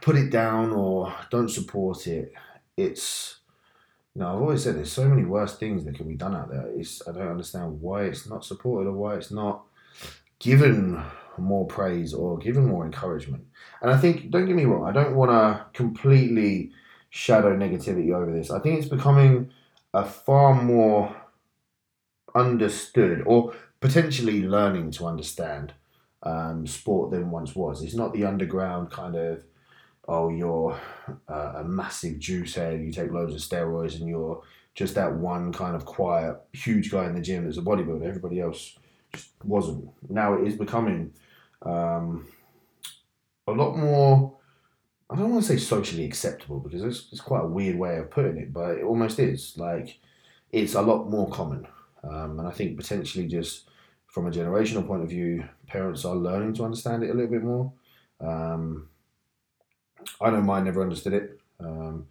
put 0.00 0.16
it 0.16 0.30
down 0.30 0.72
or 0.72 1.14
don't 1.30 1.48
support 1.48 2.06
it, 2.06 2.32
it's 2.76 3.36
you 4.14 4.22
know, 4.22 4.34
I've 4.34 4.40
always 4.40 4.64
said 4.64 4.76
there's 4.76 4.90
so 4.90 5.08
many 5.08 5.24
worse 5.24 5.56
things 5.56 5.84
that 5.84 5.94
can 5.94 6.08
be 6.08 6.14
done 6.14 6.34
out 6.34 6.48
there. 6.48 6.66
It's 6.74 7.06
I 7.06 7.12
don't 7.12 7.28
understand 7.28 7.80
why 7.80 8.04
it's 8.04 8.28
not 8.28 8.44
supported 8.44 8.88
or 8.88 8.92
why 8.92 9.14
it's 9.14 9.30
not 9.30 9.64
given 10.38 11.02
more 11.38 11.66
praise 11.66 12.12
or 12.12 12.38
given 12.38 12.66
more 12.66 12.84
encouragement. 12.84 13.44
And 13.82 13.90
I 13.90 13.98
think 13.98 14.30
don't 14.30 14.46
get 14.46 14.56
me 14.56 14.64
wrong, 14.64 14.88
I 14.88 14.92
don't 14.92 15.14
want 15.14 15.30
to 15.30 15.66
completely 15.78 16.72
shadow 17.10 17.56
negativity 17.56 18.12
over 18.12 18.32
this. 18.32 18.50
I 18.50 18.58
think 18.58 18.78
it's 18.78 18.88
becoming 18.88 19.50
a 19.96 20.04
far 20.04 20.62
more 20.62 21.16
understood 22.34 23.22
or 23.24 23.54
potentially 23.80 24.42
learning 24.42 24.90
to 24.90 25.06
understand 25.06 25.72
um, 26.22 26.66
sport 26.66 27.10
than 27.10 27.30
once 27.30 27.56
was. 27.56 27.82
It's 27.82 27.94
not 27.94 28.12
the 28.12 28.26
underground 28.26 28.90
kind 28.90 29.16
of, 29.16 29.42
oh, 30.06 30.28
you're 30.28 30.78
uh, 31.28 31.52
a 31.56 31.64
massive 31.64 32.18
juice 32.18 32.54
head, 32.54 32.82
you 32.82 32.92
take 32.92 33.10
loads 33.10 33.34
of 33.34 33.40
steroids, 33.40 33.98
and 33.98 34.06
you're 34.06 34.42
just 34.74 34.94
that 34.96 35.16
one 35.16 35.50
kind 35.50 35.74
of 35.74 35.86
quiet, 35.86 36.36
huge 36.52 36.90
guy 36.90 37.06
in 37.06 37.14
the 37.14 37.22
gym 37.22 37.44
that's 37.44 37.56
a 37.56 37.62
bodybuilder. 37.62 38.06
Everybody 38.06 38.40
else 38.40 38.78
just 39.14 39.30
wasn't. 39.44 39.88
Now 40.10 40.34
it 40.34 40.46
is 40.46 40.56
becoming 40.56 41.14
um, 41.62 42.28
a 43.46 43.52
lot 43.52 43.76
more. 43.76 44.35
I 45.08 45.14
don't 45.14 45.30
want 45.30 45.44
to 45.44 45.48
say 45.48 45.56
socially 45.56 46.04
acceptable 46.04 46.58
because 46.58 46.82
it's, 46.82 47.08
it's 47.12 47.20
quite 47.20 47.44
a 47.44 47.48
weird 47.48 47.76
way 47.76 47.98
of 47.98 48.10
putting 48.10 48.38
it, 48.38 48.52
but 48.52 48.78
it 48.78 48.84
almost 48.84 49.18
is. 49.18 49.56
Like, 49.56 49.98
it's 50.50 50.74
a 50.74 50.82
lot 50.82 51.08
more 51.08 51.30
common. 51.30 51.66
Um, 52.02 52.38
and 52.38 52.48
I 52.48 52.50
think 52.50 52.76
potentially 52.76 53.26
just 53.26 53.68
from 54.08 54.26
a 54.26 54.30
generational 54.30 54.86
point 54.86 55.02
of 55.02 55.08
view, 55.08 55.44
parents 55.68 56.04
are 56.04 56.16
learning 56.16 56.54
to 56.54 56.64
understand 56.64 57.04
it 57.04 57.10
a 57.10 57.14
little 57.14 57.30
bit 57.30 57.42
more. 57.44 57.72
Um, 58.20 58.88
I 60.20 60.30
know 60.30 60.40
mine 60.40 60.64
never 60.64 60.82
understood 60.82 61.12
it. 61.12 61.40
Um, 61.60 62.06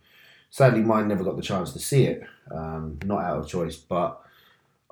sadly, 0.50 0.82
mine 0.82 1.08
never 1.08 1.24
got 1.24 1.36
the 1.36 1.42
chance 1.42 1.74
to 1.74 1.80
see 1.80 2.06
it, 2.06 2.24
um, 2.52 3.00
not 3.04 3.24
out 3.24 3.40
of 3.40 3.48
choice. 3.48 3.76
But 3.76 4.22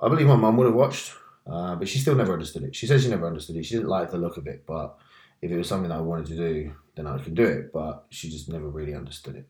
I 0.00 0.08
believe 0.08 0.26
my 0.26 0.36
mum 0.36 0.56
would 0.58 0.66
have 0.66 0.74
watched, 0.74 1.14
uh, 1.46 1.74
but 1.76 1.88
she 1.88 1.98
still 1.98 2.14
never 2.14 2.32
understood 2.32 2.64
it. 2.64 2.76
She 2.76 2.86
says 2.86 3.02
she 3.02 3.08
never 3.08 3.26
understood 3.26 3.56
it. 3.56 3.64
She 3.64 3.76
didn't 3.76 3.88
like 3.88 4.10
the 4.10 4.18
look 4.18 4.36
of 4.36 4.46
it, 4.46 4.64
but 4.66 4.98
if 5.40 5.50
it 5.50 5.56
was 5.56 5.68
something 5.68 5.88
that 5.88 5.98
I 5.98 6.02
wanted 6.02 6.26
to 6.26 6.36
do, 6.36 6.74
then 6.96 7.06
I 7.06 7.18
could 7.18 7.34
do 7.34 7.44
it. 7.44 7.72
But 7.72 8.06
she 8.10 8.30
just 8.30 8.48
never 8.48 8.68
really 8.68 8.94
understood 8.94 9.36
it. 9.36 9.48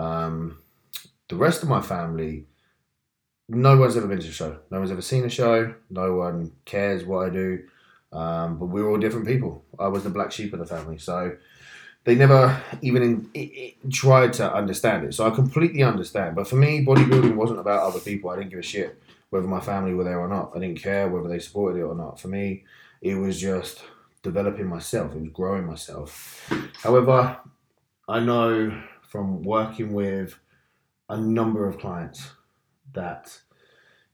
Um, 0.00 0.58
the 1.28 1.36
rest 1.36 1.62
of 1.62 1.68
my 1.68 1.80
family 1.80 2.46
no 3.50 3.76
one's 3.76 3.96
ever 3.96 4.06
been 4.06 4.20
to 4.20 4.28
a 4.28 4.32
show. 4.32 4.58
No 4.70 4.78
one's 4.78 4.92
ever 4.92 5.02
seen 5.02 5.24
a 5.24 5.28
show. 5.28 5.74
No 5.90 6.14
one 6.14 6.52
cares 6.64 7.04
what 7.04 7.26
I 7.26 7.30
do. 7.30 7.64
Um, 8.12 8.58
but 8.58 8.66
we're 8.66 8.88
all 8.88 8.98
different 8.98 9.26
people. 9.26 9.64
I 9.78 9.88
was 9.88 10.04
the 10.04 10.10
black 10.10 10.32
sheep 10.32 10.52
of 10.52 10.60
the 10.60 10.66
family, 10.66 10.98
so 10.98 11.36
they 12.04 12.14
never 12.14 12.60
even 12.80 13.02
in, 13.02 13.30
it, 13.34 13.38
it 13.38 13.92
tried 13.92 14.32
to 14.34 14.52
understand 14.52 15.04
it. 15.04 15.14
So 15.14 15.26
I 15.26 15.30
completely 15.30 15.82
understand. 15.82 16.36
But 16.36 16.48
for 16.48 16.56
me, 16.56 16.84
bodybuilding 16.84 17.34
wasn't 17.34 17.60
about 17.60 17.82
other 17.82 18.00
people. 18.00 18.30
I 18.30 18.36
didn't 18.36 18.50
give 18.50 18.58
a 18.60 18.62
shit 18.62 19.00
whether 19.30 19.46
my 19.46 19.60
family 19.60 19.94
were 19.94 20.04
there 20.04 20.18
or 20.18 20.28
not. 20.28 20.52
I 20.54 20.60
didn't 20.60 20.80
care 20.82 21.08
whether 21.08 21.28
they 21.28 21.38
supported 21.38 21.80
it 21.80 21.84
or 21.84 21.94
not. 21.94 22.20
For 22.20 22.28
me, 22.28 22.64
it 23.00 23.14
was 23.14 23.40
just 23.40 23.82
developing 24.22 24.66
myself. 24.66 25.14
It 25.14 25.20
was 25.20 25.30
growing 25.30 25.66
myself. 25.66 26.50
However, 26.82 27.38
I 28.08 28.20
know 28.20 28.82
from 29.08 29.42
working 29.42 29.92
with 29.92 30.38
a 31.08 31.16
number 31.16 31.66
of 31.66 31.78
clients 31.78 32.30
that 32.92 33.38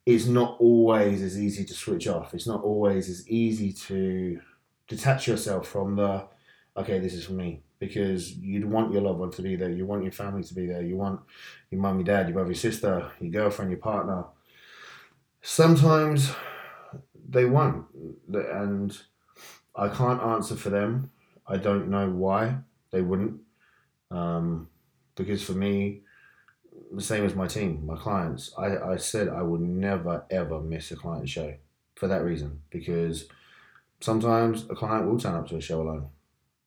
it's 0.04 0.26
not 0.26 0.56
always 0.60 1.22
as 1.22 1.38
easy 1.38 1.64
to 1.64 1.74
switch 1.74 2.06
off. 2.06 2.34
It's 2.34 2.46
not 2.46 2.62
always 2.62 3.08
as 3.08 3.28
easy 3.28 3.72
to 3.72 4.40
detach 4.86 5.26
yourself 5.26 5.68
from 5.68 5.96
the 5.96 6.28
okay, 6.76 6.98
this 6.98 7.14
is 7.14 7.24
for 7.24 7.32
me. 7.32 7.62
Because 7.78 8.32
you'd 8.32 8.64
want 8.64 8.92
your 8.92 9.02
loved 9.02 9.18
one 9.18 9.30
to 9.32 9.42
be 9.42 9.56
there, 9.56 9.70
you 9.70 9.84
want 9.84 10.02
your 10.02 10.12
family 10.12 10.42
to 10.42 10.54
be 10.54 10.66
there, 10.66 10.82
you 10.82 10.96
want 10.96 11.20
your 11.70 11.80
mum, 11.80 11.98
your 11.98 12.04
dad, 12.04 12.26
your 12.26 12.34
brother, 12.34 12.50
your 12.50 12.54
sister, 12.54 13.10
your 13.20 13.30
girlfriend, 13.30 13.70
your 13.70 13.80
partner. 13.80 14.24
Sometimes 15.42 16.32
they 17.28 17.44
won't, 17.44 17.84
and 18.32 18.98
I 19.76 19.88
can't 19.88 20.22
answer 20.22 20.56
for 20.56 20.70
them. 20.70 21.10
I 21.46 21.56
don't 21.58 21.88
know 21.88 22.08
why 22.08 22.56
they 22.90 23.02
wouldn't, 23.02 23.40
um, 24.10 24.68
because 25.14 25.42
for 25.42 25.52
me, 25.52 26.00
the 26.92 27.02
same 27.02 27.24
as 27.24 27.34
my 27.34 27.46
team, 27.46 27.84
my 27.86 27.96
clients. 27.96 28.52
I, 28.58 28.78
I 28.78 28.96
said 28.96 29.28
I 29.28 29.42
would 29.42 29.60
never 29.60 30.24
ever 30.30 30.60
miss 30.60 30.90
a 30.90 30.96
client 30.96 31.28
show 31.28 31.54
for 31.94 32.08
that 32.08 32.24
reason 32.24 32.62
because 32.70 33.26
sometimes 34.00 34.66
a 34.70 34.74
client 34.74 35.06
will 35.06 35.18
turn 35.18 35.34
up 35.34 35.48
to 35.48 35.56
a 35.56 35.60
show 35.60 35.82
alone. 35.82 36.08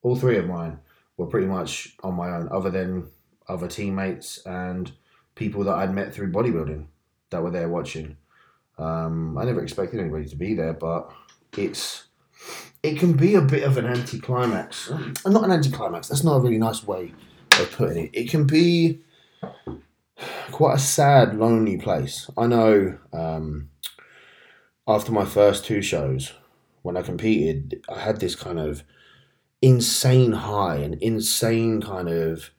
All 0.02 0.16
three 0.16 0.38
of 0.38 0.48
mine 0.48 0.80
were 1.18 1.28
pretty 1.28 1.48
much 1.48 1.96
on 2.04 2.16
my 2.16 2.30
own, 2.30 2.50
other 2.52 2.70
than 2.70 3.08
other 3.48 3.68
teammates 3.68 4.40
and 4.46 4.92
people 5.36 5.64
that 5.64 5.76
I'd 5.76 5.94
met 5.94 6.14
through 6.14 6.32
bodybuilding 6.32 6.86
that 7.30 7.44
were 7.44 7.52
there 7.52 7.70
watching. 7.70 8.18
Um, 8.78 9.38
I 9.38 9.44
never 9.44 9.62
expected 9.62 10.00
anybody 10.00 10.26
to 10.30 10.36
be 10.36 10.54
there, 10.54 10.74
but 10.74 11.12
it's 11.58 12.06
it 12.84 12.98
can 12.98 13.14
be 13.14 13.36
a 13.36 13.42
bit 13.42 13.64
of 13.64 13.78
an 13.78 13.86
anticlimax. 13.86 14.92
Not 15.26 15.44
an 15.44 15.52
anticlimax. 15.52 16.08
That's 16.08 16.24
not 16.24 16.38
a 16.38 16.40
really 16.40 16.58
nice 16.58 16.86
way 16.86 17.14
of 17.60 17.72
putting 17.72 18.06
it. 18.06 18.10
It 18.14 18.30
can 18.30 18.46
be 18.46 19.00
quite 20.52 20.76
a 20.76 20.80
sad, 20.80 21.38
lonely 21.38 21.78
place. 21.78 22.30
I 22.38 22.48
know 22.48 22.98
um, 23.14 23.70
after 24.88 25.12
my 25.12 25.26
first 25.26 25.66
two 25.66 25.82
shows, 25.82 26.34
when 26.82 26.96
I 26.96 27.02
competed, 27.02 27.84
I 27.90 28.00
had 28.00 28.20
this 28.20 28.36
kind 28.36 28.60
of 28.60 28.84
insane 29.62 30.32
high 30.32 30.78
and 30.78 30.96
insane 30.96 31.82
kind 31.82 32.08
of 32.08 32.52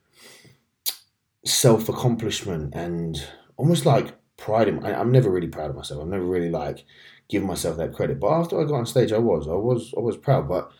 self 1.46 1.88
accomplishment 1.88 2.74
and 2.74 3.26
almost 3.56 3.86
like 3.86 4.14
pride 4.36 4.68
in 4.68 4.84
I, 4.84 4.98
I'm 4.98 5.10
never 5.10 5.30
really 5.30 5.48
proud 5.48 5.70
of 5.70 5.76
myself. 5.76 6.02
I'm 6.02 6.10
never 6.10 6.24
really 6.24 6.50
like 6.50 6.84
give 7.30 7.42
myself 7.42 7.76
that 7.76 7.94
credit. 7.94 8.20
But 8.20 8.32
after 8.32 8.60
I 8.60 8.64
got 8.64 8.74
on 8.74 8.86
stage, 8.86 9.12
I 9.12 9.18
was, 9.18 9.48
I 9.48 9.52
was, 9.52 9.94
I 9.96 10.00
was 10.00 10.16
proud, 10.16 10.48
but 10.48 10.70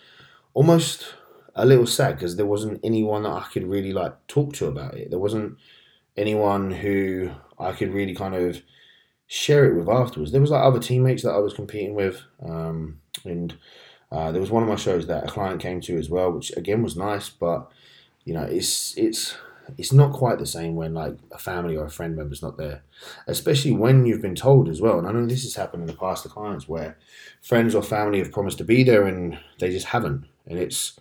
almost 0.53 1.15
a 1.55 1.65
little 1.65 1.87
sad 1.87 2.17
because 2.17 2.37
there 2.37 2.47
wasn't 2.47 2.81
anyone 2.85 3.23
that 3.23 3.31
I 3.31 3.47
could 3.53 3.65
really 3.65 3.93
like 3.93 4.15
talk 4.27 4.53
to 4.55 4.67
about 4.67 4.95
it. 4.95 5.11
There 5.11 5.19
wasn't 5.19 5.59
anyone 6.17 6.71
who 6.71 7.31
I 7.59 7.73
could 7.73 7.93
really 7.93 8.15
kind 8.15 8.35
of 8.35 8.63
share 9.27 9.65
it 9.71 9.77
with 9.77 9.89
afterwards. 9.89 10.33
There 10.33 10.41
was 10.41 10.51
like 10.51 10.63
other 10.63 10.81
teammates 10.81 11.23
that 11.23 11.33
I 11.33 11.39
was 11.39 11.55
competing 11.55 11.95
with, 11.95 12.21
um, 12.43 13.01
and 13.25 13.57
uh, 14.11 14.33
there 14.33 14.41
was 14.41 14.51
one 14.51 14.63
of 14.63 14.69
my 14.69 14.77
shows 14.77 15.07
that 15.07 15.25
a 15.25 15.29
client 15.29 15.61
came 15.61 15.81
to 15.83 15.97
as 15.97 16.11
well, 16.11 16.33
which 16.33 16.51
again 16.57 16.83
was 16.83 16.97
nice, 16.97 17.29
but 17.29 17.71
you 18.25 18.35
know, 18.35 18.43
it's 18.43 18.97
it's 18.97 19.37
it's 19.79 19.93
not 19.93 20.13
quite 20.13 20.39
the 20.39 20.47
same 20.47 20.77
when 20.77 20.95
like 20.95 21.17
a 21.33 21.39
family 21.39 21.77
or 21.77 21.85
a 21.85 21.91
friend 21.91 22.17
member's 22.17 22.43
not 22.43 22.57
there, 22.57 22.83
especially 23.27 23.73
when 23.73 24.07
you've 24.07 24.23
been 24.23 24.35
told 24.35 24.69
as 24.69 24.81
well. 24.81 24.99
And 24.99 25.07
I 25.07 25.13
know 25.13 25.27
this 25.27 25.45
has 25.45 25.55
happened 25.55 25.83
in 25.83 25.87
the 25.87 25.95
past 25.95 26.23
to 26.23 26.29
clients 26.29 26.69
where 26.69 26.99
friends 27.43 27.75
or 27.75 27.83
family 27.83 28.19
have 28.19 28.33
promised 28.33 28.59
to 28.59 28.65
be 28.65 28.83
there 28.85 29.07
and 29.07 29.39
they 29.59 29.71
just 29.71 29.87
haven't, 29.87 30.27
and 30.47 30.59
it's 30.59 30.99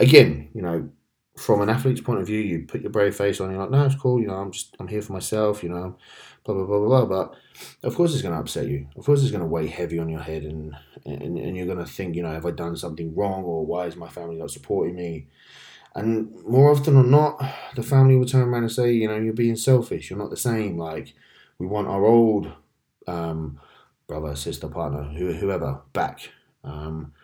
again, 0.00 0.48
you 0.54 0.62
know, 0.62 0.90
from 1.36 1.60
an 1.60 1.68
athlete's 1.68 2.00
point 2.00 2.20
of 2.20 2.26
view, 2.26 2.40
you 2.40 2.64
put 2.66 2.80
your 2.80 2.90
brave 2.90 3.14
face 3.14 3.40
on. 3.40 3.50
You're 3.50 3.60
like, 3.60 3.70
no, 3.70 3.84
it's 3.84 3.94
cool. 3.94 4.20
You 4.20 4.28
know, 4.28 4.36
I'm 4.36 4.52
just 4.52 4.74
I'm 4.80 4.88
here 4.88 5.02
for 5.02 5.12
myself. 5.12 5.62
You 5.62 5.68
know, 5.68 5.96
blah 6.44 6.54
blah 6.54 6.64
blah 6.64 6.78
blah. 6.78 7.04
blah. 7.04 7.24
But 7.24 7.34
of 7.82 7.94
course, 7.94 8.12
it's 8.12 8.22
going 8.22 8.34
to 8.34 8.40
upset 8.40 8.66
you. 8.66 8.88
Of 8.96 9.04
course, 9.04 9.22
it's 9.22 9.30
going 9.30 9.42
to 9.42 9.46
weigh 9.46 9.66
heavy 9.66 9.98
on 9.98 10.08
your 10.08 10.20
head, 10.20 10.44
and, 10.44 10.74
and 11.04 11.38
and 11.38 11.56
you're 11.56 11.66
going 11.66 11.78
to 11.78 11.86
think, 11.86 12.16
you 12.16 12.22
know, 12.22 12.32
have 12.32 12.46
I 12.46 12.52
done 12.52 12.76
something 12.76 13.14
wrong, 13.14 13.44
or 13.44 13.66
why 13.66 13.86
is 13.86 13.96
my 13.96 14.08
family 14.08 14.36
not 14.36 14.50
supporting 14.50 14.96
me? 14.96 15.28
And 15.96 16.30
more 16.44 16.70
often 16.70 16.94
than 16.94 17.10
not, 17.10 17.42
the 17.74 17.82
family 17.82 18.16
will 18.16 18.26
turn 18.26 18.48
around 18.48 18.64
and 18.64 18.72
say, 18.72 18.92
you 18.92 19.08
know, 19.08 19.16
you're 19.16 19.32
being 19.32 19.56
selfish. 19.56 20.10
You're 20.10 20.18
not 20.18 20.28
the 20.28 20.36
same. 20.36 20.76
Like 20.76 21.14
we 21.58 21.66
want 21.66 21.88
our 21.88 22.04
old 22.04 22.52
um, 23.06 23.58
brother, 24.06 24.36
sister, 24.36 24.68
partner, 24.68 25.04
whoever 25.04 25.80
back. 25.94 26.30
Um, 26.62 27.14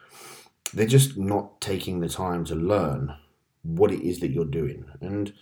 they're 0.72 0.86
just 0.86 1.18
not 1.18 1.60
taking 1.60 2.00
the 2.00 2.08
time 2.08 2.46
to 2.46 2.54
learn 2.54 3.14
what 3.62 3.92
it 3.92 4.00
is 4.00 4.20
that 4.20 4.30
you're 4.30 4.46
doing. 4.46 4.86
And 5.02 5.34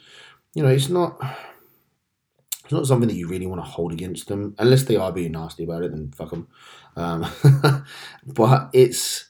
you 0.54 0.64
know, 0.64 0.68
it's 0.68 0.88
not 0.88 1.20
it's 2.64 2.72
not 2.72 2.86
something 2.86 3.08
that 3.08 3.16
you 3.16 3.28
really 3.28 3.46
want 3.46 3.64
to 3.64 3.70
hold 3.70 3.92
against 3.92 4.26
them, 4.26 4.56
unless 4.58 4.84
they 4.84 4.96
are 4.96 5.12
being 5.12 5.32
nasty 5.32 5.64
about 5.64 5.84
it. 5.84 5.92
Then 5.92 6.12
fuck 6.12 6.30
them. 6.30 6.48
Um, 6.96 7.26
but 8.26 8.70
it's 8.72 9.29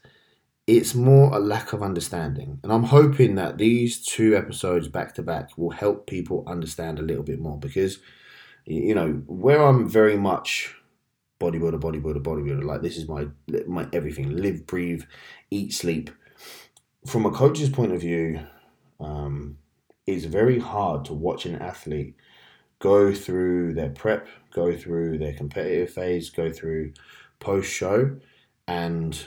it's 0.76 0.94
more 0.94 1.34
a 1.34 1.40
lack 1.40 1.72
of 1.72 1.82
understanding, 1.82 2.60
and 2.62 2.72
I'm 2.72 2.84
hoping 2.84 3.34
that 3.34 3.58
these 3.58 4.04
two 4.04 4.36
episodes 4.36 4.86
back 4.88 5.14
to 5.14 5.22
back 5.22 5.56
will 5.58 5.70
help 5.70 6.06
people 6.06 6.44
understand 6.46 6.98
a 6.98 7.02
little 7.02 7.24
bit 7.24 7.40
more 7.40 7.58
because 7.58 7.98
you 8.64 8.94
know 8.94 9.22
where 9.26 9.62
I'm 9.62 9.88
very 9.88 10.16
much 10.16 10.74
bodybuilder, 11.40 11.80
bodybuilder, 11.80 12.22
bodybuilder. 12.22 12.64
Like 12.64 12.82
this 12.82 12.96
is 12.96 13.08
my 13.08 13.26
my 13.66 13.88
everything. 13.92 14.36
Live, 14.36 14.66
breathe, 14.66 15.02
eat, 15.50 15.72
sleep. 15.72 16.10
From 17.06 17.26
a 17.26 17.30
coach's 17.30 17.70
point 17.70 17.92
of 17.92 18.00
view, 18.00 18.40
um, 19.00 19.58
it's 20.06 20.24
very 20.24 20.60
hard 20.60 21.04
to 21.06 21.14
watch 21.14 21.46
an 21.46 21.56
athlete 21.56 22.14
go 22.78 23.12
through 23.12 23.74
their 23.74 23.90
prep, 23.90 24.26
go 24.52 24.76
through 24.76 25.18
their 25.18 25.34
competitive 25.34 25.90
phase, 25.90 26.30
go 26.30 26.50
through 26.50 26.92
post 27.38 27.70
show, 27.70 28.16
and 28.66 29.26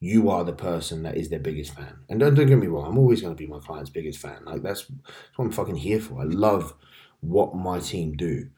you 0.00 0.30
are 0.30 0.44
the 0.44 0.52
person 0.52 1.02
that 1.02 1.16
is 1.16 1.28
their 1.28 1.40
biggest 1.40 1.74
fan. 1.74 1.98
And 2.08 2.20
don't, 2.20 2.34
don't 2.34 2.46
get 2.46 2.58
me 2.58 2.66
wrong, 2.68 2.86
I'm 2.86 2.98
always 2.98 3.20
going 3.20 3.34
to 3.34 3.38
be 3.38 3.46
my 3.48 3.58
client's 3.58 3.90
biggest 3.90 4.18
fan. 4.18 4.44
Like 4.44 4.62
that's, 4.62 4.84
that's 4.86 5.36
what 5.36 5.46
I'm 5.46 5.52
fucking 5.52 5.76
here 5.76 6.00
for. 6.00 6.20
I 6.20 6.24
love 6.24 6.74
what 7.20 7.54
my 7.54 7.80
team 7.80 8.16
do, 8.16 8.48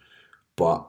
but 0.56 0.86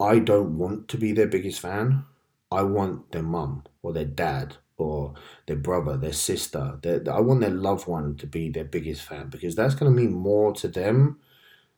I 0.00 0.20
don't 0.20 0.58
want 0.58 0.88
to 0.88 0.96
be 0.96 1.12
their 1.12 1.26
biggest 1.26 1.60
fan. 1.60 2.04
I 2.50 2.62
want 2.62 3.12
their 3.12 3.22
mum 3.22 3.64
or 3.82 3.92
their 3.92 4.04
dad 4.04 4.56
or 4.76 5.14
their 5.46 5.56
brother, 5.56 5.96
their 5.96 6.12
sister. 6.12 6.78
Their, 6.82 7.02
I 7.12 7.20
want 7.20 7.40
their 7.40 7.50
loved 7.50 7.88
one 7.88 8.16
to 8.16 8.26
be 8.26 8.48
their 8.48 8.64
biggest 8.64 9.02
fan 9.02 9.28
because 9.28 9.56
that's 9.56 9.74
going 9.74 9.92
to 9.92 10.02
mean 10.02 10.14
more 10.14 10.52
to 10.54 10.68
them 10.68 11.18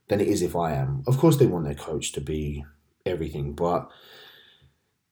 than 0.08 0.20
it 0.20 0.28
is 0.28 0.42
if 0.42 0.54
I 0.54 0.74
am. 0.74 1.02
Of 1.06 1.16
course, 1.16 1.38
they 1.38 1.46
want 1.46 1.64
their 1.64 1.74
coach 1.74 2.12
to 2.12 2.20
be 2.20 2.64
everything, 3.06 3.54
but 3.54 3.90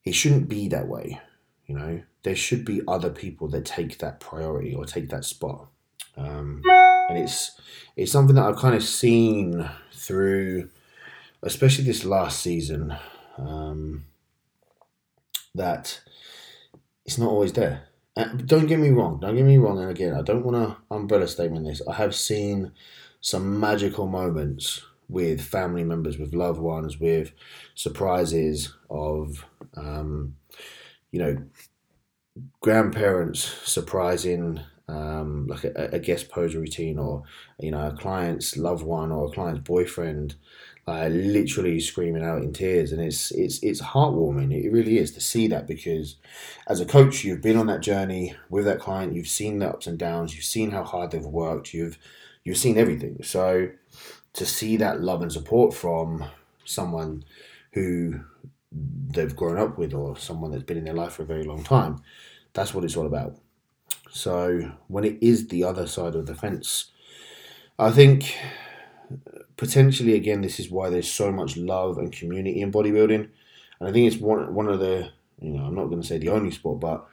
it 0.05 0.13
shouldn't 0.13 0.49
be 0.49 0.69
that 0.69 0.87
way. 0.87 1.21
You 1.67 1.75
know, 1.77 2.03
there 2.23 2.37
should 2.37 2.65
be 2.65 2.83
other 2.87 3.11
people 3.11 3.49
that 3.49 3.65
take 3.65 3.99
that 3.99 4.21
priority 4.21 4.75
or 4.75 4.85
take 4.85 5.09
that 5.11 5.25
spot. 5.25 5.69
Um, 6.17 6.63
and 7.09 7.19
it's 7.19 7.53
it's 7.97 8.13
something 8.13 8.35
that 8.37 8.45
I've 8.45 8.57
kind 8.57 8.75
of 8.75 8.83
seen 8.83 9.69
through, 9.93 10.71
especially 11.43 11.85
this 11.85 12.05
last 12.05 12.41
season, 12.41 12.97
um, 13.37 14.05
that 15.55 16.01
it's 17.05 17.19
not 17.19 17.31
always 17.31 17.53
there. 17.53 17.85
And 18.17 18.49
don't 18.49 18.67
get 18.67 18.81
me 18.81 18.89
wrong. 18.89 19.21
Don't 19.21 19.37
get 19.37 19.45
me 19.45 19.59
wrong. 19.59 19.79
And 19.79 19.91
again, 19.91 20.13
I 20.15 20.23
don't 20.23 20.45
want 20.45 20.57
to 20.57 20.77
umbrella 20.95 21.29
statement 21.29 21.67
this. 21.67 21.81
I 21.87 21.95
have 21.95 22.15
seen 22.15 22.73
some 23.21 23.61
magical 23.61 24.07
moments 24.09 24.85
with 25.09 25.41
family 25.41 25.85
members, 25.85 26.19
with 26.19 26.35
loved 26.35 26.61
ones, 26.61 26.99
with 26.99 27.33
surprises 27.75 28.75
of, 28.91 29.47
um, 29.77 30.35
you 31.13 31.21
know, 31.21 31.39
grandparents 32.61 33.41
surprising 33.41 34.61
um, 34.89 35.47
like 35.49 35.65
a, 35.65 35.91
a, 35.93 35.99
guest 35.99 36.31
pose 36.31 36.55
routine 36.55 36.99
or 36.99 37.23
you 37.61 37.71
know 37.71 37.89
a 37.89 37.93
client's 37.93 38.57
loved 38.57 38.83
one 38.83 39.13
or 39.13 39.27
a 39.27 39.31
client's 39.31 39.61
boyfriend 39.61 40.35
uh, 40.89 41.09
literally 41.09 41.79
screaming 41.79 42.25
out 42.25 42.43
in 42.43 42.53
tears. 42.53 42.93
And 42.93 43.03
it's 43.03 43.31
it's 43.33 43.63
it's 43.63 43.83
heartwarming. 43.83 44.53
It 44.53 44.73
really 44.73 44.97
is 44.97 45.13
to 45.13 45.21
see 45.21 45.47
that 45.49 45.67
because 45.67 46.17
as 46.67 46.81
a 46.81 46.87
coach 46.87 47.25
you've 47.25 47.43
been 47.43 47.59
on 47.59 47.67
that 47.67 47.83
journey 47.83 48.35
with 48.49 48.65
that 48.65 48.81
client. 48.81 49.15
You've 49.15 49.29
seen 49.29 49.59
the 49.59 49.69
ups 49.69 49.87
and 49.87 49.99
downs. 49.99 50.35
You've 50.35 50.45
seen 50.45 50.71
how 50.71 50.85
hard 50.85 51.11
they've 51.11 51.25
worked. 51.25 51.75
You've 51.75 51.99
you've 52.43 52.57
seen 52.57 52.79
everything. 52.79 53.23
So 53.23 53.69
to 54.33 54.47
see 54.47 54.79
that 54.79 55.03
love 55.03 55.21
and 55.21 55.33
support 55.33 55.75
from 55.75 56.25
someone 56.65 57.25
who 57.73 58.21
they've 58.73 59.35
grown 59.35 59.59
up 59.59 59.79
with 59.79 59.95
or 59.95 60.17
someone 60.17 60.51
that's 60.51 60.65
been 60.65 60.79
in 60.79 60.85
their 60.85 60.95
life 60.95 61.15
for 61.15 61.23
a 61.23 61.27
very 61.27 61.45
long 61.45 61.65
time. 61.65 62.03
That's 62.53 62.75
what 62.75 62.85
it's 62.85 62.97
all 62.97 63.07
about. 63.07 63.39
So 64.11 64.73
when 64.89 65.05
it 65.05 65.19
is 65.21 65.49
the 65.49 65.65
other 65.65 65.87
side 65.87 66.15
of 66.15 66.27
the 66.27 66.35
fence, 66.35 66.93
I 67.79 67.91
think 67.91 68.37
potentially 69.57 70.15
again 70.15 70.41
this 70.43 70.61
is 70.61 70.71
why 70.71 70.91
there's 70.91 71.11
so 71.11 71.33
much 71.33 71.57
love 71.57 71.99
and 71.99 72.13
community 72.13 72.61
in 72.61 72.73
bodybuilding. 72.73 73.29
And 73.81 73.89
I 73.89 73.93
think 73.93 74.11
it's 74.11 74.21
one 74.21 74.55
one 74.55 74.69
of 74.69 74.81
the 74.81 75.11
you 75.41 75.53
know, 75.53 75.65
I'm 75.65 75.75
not 75.75 75.87
going 75.87 76.01
to 76.01 76.07
say 76.07 76.19
the 76.19 76.31
only 76.31 76.51
sport, 76.51 76.81
but 76.81 77.07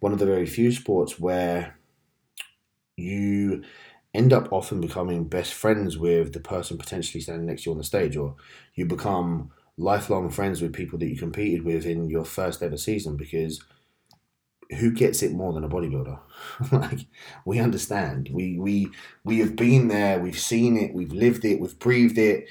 one 0.00 0.12
of 0.12 0.18
the 0.18 0.26
very 0.26 0.46
few 0.46 0.72
sports 0.72 1.18
where 1.18 1.78
you 2.96 3.62
end 4.14 4.32
up 4.32 4.52
often 4.52 4.80
becoming 4.80 5.24
best 5.24 5.54
friends 5.54 5.96
with 5.96 6.32
the 6.32 6.40
person 6.40 6.78
potentially 6.78 7.20
standing 7.20 7.46
next 7.46 7.62
to 7.62 7.70
you 7.70 7.72
on 7.72 7.78
the 7.78 7.84
stage, 7.84 8.16
or 8.16 8.34
you 8.74 8.84
become 8.84 9.50
lifelong 9.78 10.28
friends 10.28 10.60
with 10.60 10.74
people 10.74 10.98
that 10.98 11.08
you 11.08 11.16
competed 11.16 11.64
with 11.64 11.86
in 11.86 12.10
your 12.10 12.24
first 12.24 12.62
ever 12.62 12.76
season 12.76 13.16
because 13.16 13.62
who 14.78 14.90
gets 14.90 15.22
it 15.22 15.32
more 15.32 15.52
than 15.52 15.64
a 15.64 15.68
bodybuilder? 15.68 16.18
like 16.72 17.06
we 17.44 17.58
understand. 17.58 18.28
We 18.32 18.58
we 18.58 18.88
we 19.24 19.38
have 19.38 19.56
been 19.56 19.88
there, 19.88 20.18
we've 20.18 20.38
seen 20.38 20.76
it, 20.76 20.92
we've 20.92 21.12
lived 21.12 21.44
it, 21.44 21.60
we've 21.60 21.78
breathed 21.78 22.18
it. 22.18 22.48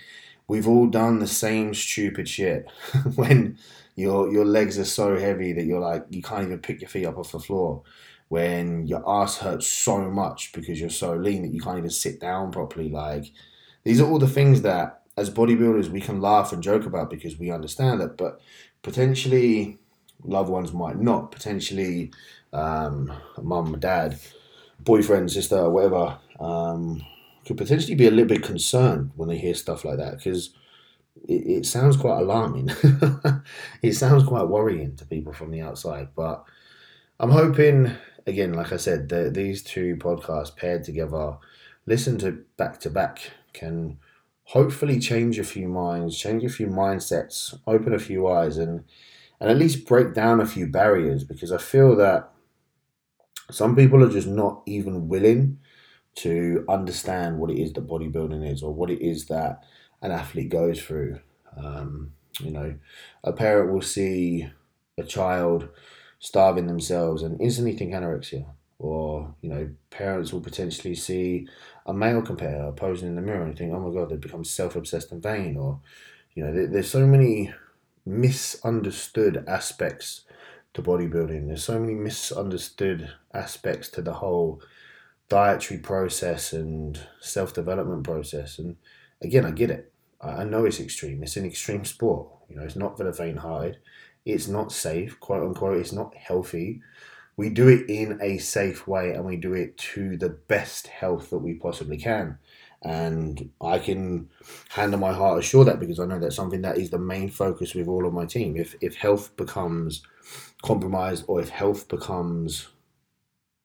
We've 0.48 0.68
all 0.68 0.88
done 0.88 1.20
the 1.20 1.28
same 1.28 1.74
stupid 1.74 2.30
shit 2.30 2.66
when 3.16 3.58
your 3.96 4.32
your 4.32 4.46
legs 4.46 4.80
are 4.80 4.86
so 4.86 5.18
heavy 5.18 5.52
that 5.54 5.66
you're 5.66 5.82
like 5.82 6.06
you 6.10 6.22
can't 6.22 6.46
even 6.46 6.60
pick 6.60 6.80
your 6.82 6.90
feet 6.90 7.06
up 7.06 7.18
off 7.18 7.34
the 7.34 7.40
floor. 7.40 7.84
When 8.30 8.88
your 8.88 9.08
ass 9.08 9.38
hurts 9.38 9.68
so 9.68 10.10
much 10.10 10.52
because 10.54 10.80
you're 10.80 10.90
so 10.90 11.16
lean 11.16 11.44
that 11.44 11.54
you 11.54 11.62
can't 11.62 11.78
even 11.78 11.90
sit 11.90 12.20
down 12.20 12.52
properly. 12.52 12.90
Like 12.90 13.32
these 13.84 14.02
are 14.02 14.10
all 14.10 14.20
the 14.20 14.28
things 14.28 14.62
that 14.64 15.04
as 15.18 15.32
bodybuilders 15.32 15.90
we 15.90 16.00
can 16.00 16.22
laugh 16.22 16.54
and 16.54 16.62
joke 16.62 16.86
about 16.86 17.10
because 17.10 17.38
we 17.38 17.52
understand 17.52 18.02
it, 18.02 18.16
but 18.16 18.40
potentially 18.84 19.78
loved 20.24 20.50
ones 20.50 20.72
might 20.72 21.00
not. 21.00 21.32
Potentially, 21.32 22.12
um, 22.54 23.12
mum, 23.42 23.80
dad, 23.80 24.20
boyfriend, 24.80 25.32
sister, 25.32 25.70
whatever, 25.70 26.20
um, 26.40 27.04
could 27.46 27.58
potentially 27.58 27.96
be 27.96 28.08
a 28.08 28.12
little 28.12 28.28
bit 28.28 28.44
concerned 28.44 29.12
when 29.16 29.28
they 29.28 29.38
hear 29.38 29.56
stuff 29.56 29.84
like 29.84 29.98
that 29.98 30.18
because 30.18 30.52
it, 31.28 31.48
it 31.48 31.66
sounds 31.66 31.98
quite 31.98 32.20
alarming. 32.20 32.70
it 33.82 33.94
sounds 33.94 34.24
quite 34.24 34.48
worrying 34.48 34.96
to 34.98 35.06
people 35.06 35.34
from 35.34 35.50
the 35.52 35.62
outside. 35.62 36.10
But 36.16 36.44
I'm 37.20 37.32
hoping, 37.32 37.92
again, 38.28 38.54
like 38.54 38.72
I 38.72 38.78
said, 38.78 39.10
that 39.10 39.34
these 39.34 39.64
two 39.64 39.96
podcasts 39.96 40.56
paired 40.56 40.84
together, 40.84 41.38
listen 41.88 42.20
to 42.20 42.44
back 42.58 42.80
to 42.82 42.92
back, 42.92 43.32
can 43.54 43.98
hopefully 44.48 44.98
change 44.98 45.38
a 45.38 45.44
few 45.44 45.68
minds, 45.68 46.18
change 46.18 46.44
a 46.44 46.50
few 46.50 46.68
mindsets, 46.68 47.58
open 47.68 47.94
a 47.94 48.00
few 48.00 48.28
eyes, 48.28 48.58
and 48.58 48.84
and 49.40 49.52
at 49.52 49.58
least 49.58 49.86
break 49.86 50.14
down 50.14 50.40
a 50.40 50.48
few 50.48 50.66
barriers 50.68 51.24
because 51.24 51.52
I 51.52 51.58
feel 51.58 51.96
that 51.98 52.32
some 53.52 53.76
people 53.76 54.04
are 54.04 54.10
just 54.10 54.28
not 54.28 54.64
even 54.66 55.08
willing 55.08 55.60
to 56.16 56.66
understand 56.68 57.38
what 57.38 57.52
it 57.52 57.62
is 57.62 57.74
that 57.74 57.88
bodybuilding 57.88 58.52
is 58.52 58.64
or 58.64 58.74
what 58.74 58.90
it 58.90 59.00
is 59.00 59.28
that 59.28 59.64
an 60.02 60.12
athlete 60.12 60.50
goes 60.50 60.82
through. 60.82 61.20
Um, 61.56 62.14
you 62.40 62.50
know, 62.50 62.76
a 63.24 63.32
parent 63.32 63.72
will 63.72 63.82
see 63.82 64.50
a 64.98 65.04
child 65.04 65.70
starving 66.20 66.66
themselves 66.66 67.22
and 67.22 67.40
instantly 67.40 67.76
think 67.76 67.94
anorexia 67.94 68.48
or 68.80 69.34
you 69.42 69.50
know 69.50 69.70
parents 69.90 70.32
will 70.32 70.42
potentially 70.42 70.94
see 70.94 71.48
a 71.86 71.94
male 71.94 72.22
competitor 72.22 72.72
posing 72.76 73.10
in 73.10 73.16
the 73.16 73.22
mirror 73.22 73.44
and 73.44 73.58
think 73.58 73.74
oh 73.74 73.80
my 73.80 73.94
god 73.94 74.10
they've 74.10 74.22
become 74.22 74.44
self-obsessed 74.44 75.12
and 75.12 75.24
vain 75.24 75.58
or 75.58 75.80
you 76.36 76.44
know 76.44 76.68
there's 76.68 76.90
so 76.90 77.06
many 77.06 77.52
misunderstood 78.06 79.44
aspects 79.48 80.22
to 80.74 80.82
bodybuilding. 80.82 81.48
There's 81.48 81.64
so 81.64 81.80
many 81.80 81.96
misunderstood 81.96 83.12
aspects 83.34 83.90
to 83.90 84.02
the 84.02 84.14
whole 84.14 84.62
dietary 85.28 85.80
process 85.80 86.54
and 86.54 87.00
self-development 87.20 88.04
process. 88.04 88.60
And 88.60 88.78
again 89.22 89.46
i 89.46 89.52
get 89.52 89.72
it. 89.72 89.92
I 90.22 90.46
know 90.46 90.66
it's 90.66 90.80
extreme. 90.80 91.22
It's 91.22 91.38
an 91.38 91.46
extreme 91.46 91.84
sport. 91.84 92.30
You 92.50 92.56
know 92.56 92.64
it's 92.64 92.76
not 92.76 92.98
for 92.98 93.04
the 93.04 93.14
faint-hearted. 93.14 93.80
It's 94.26 94.48
not 94.48 94.72
safe 94.72 95.20
quote 95.20 95.44
unquote. 95.44 95.78
It's 95.78 95.94
not 95.94 96.16
healthy 96.16 96.82
we 97.38 97.50
do 97.50 97.68
it 97.68 97.88
in 97.88 98.20
a 98.20 98.40
safe 98.40 98.88
way 98.88 99.12
and 99.14 99.24
we 99.24 99.38
do 99.38 99.54
it 99.54 99.78
to 99.78 100.18
the 100.18 100.30
best 100.30 100.88
health 100.88 101.30
that 101.30 101.38
we 101.38 101.54
possibly 101.54 101.98
can. 101.98 102.40
And 102.82 103.52
I 103.62 103.78
can 103.80 104.30
hand 104.70 104.94
on 104.94 105.00
my 105.00 105.14
heart 105.14 105.40
assure 105.40 105.64
that 105.66 105.80
because 105.80 106.00
I 106.00 106.06
know 106.06 106.20
that's 106.20 106.36
something 106.36 106.62
that 106.64 106.78
is 106.78 106.90
the 106.90 107.00
main 107.00 107.30
focus 107.30 107.76
with 107.76 107.88
all 107.88 108.06
of 108.06 108.14
my 108.14 108.26
team. 108.26 108.58
If 108.58 108.76
if 108.82 108.96
health 108.96 109.36
becomes 109.38 110.02
compromised 110.64 111.26
or 111.28 111.40
if 111.40 111.50
health 111.50 111.88
becomes 111.88 112.68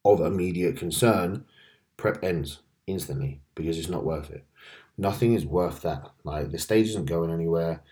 of 0.04 0.20
immediate 0.20 0.76
concern, 0.76 1.44
prep 1.96 2.22
ends 2.22 2.60
instantly 2.86 3.40
because 3.54 3.78
it's 3.78 3.88
not 3.88 4.04
worth 4.04 4.30
it. 4.30 4.44
Nothing 4.98 5.34
is 5.34 5.46
worth 5.46 5.82
that. 5.82 6.10
Like 6.24 6.50
the 6.50 6.58
stage 6.58 6.88
isn't 6.88 7.06
going 7.06 7.30
anywhere. 7.30 7.82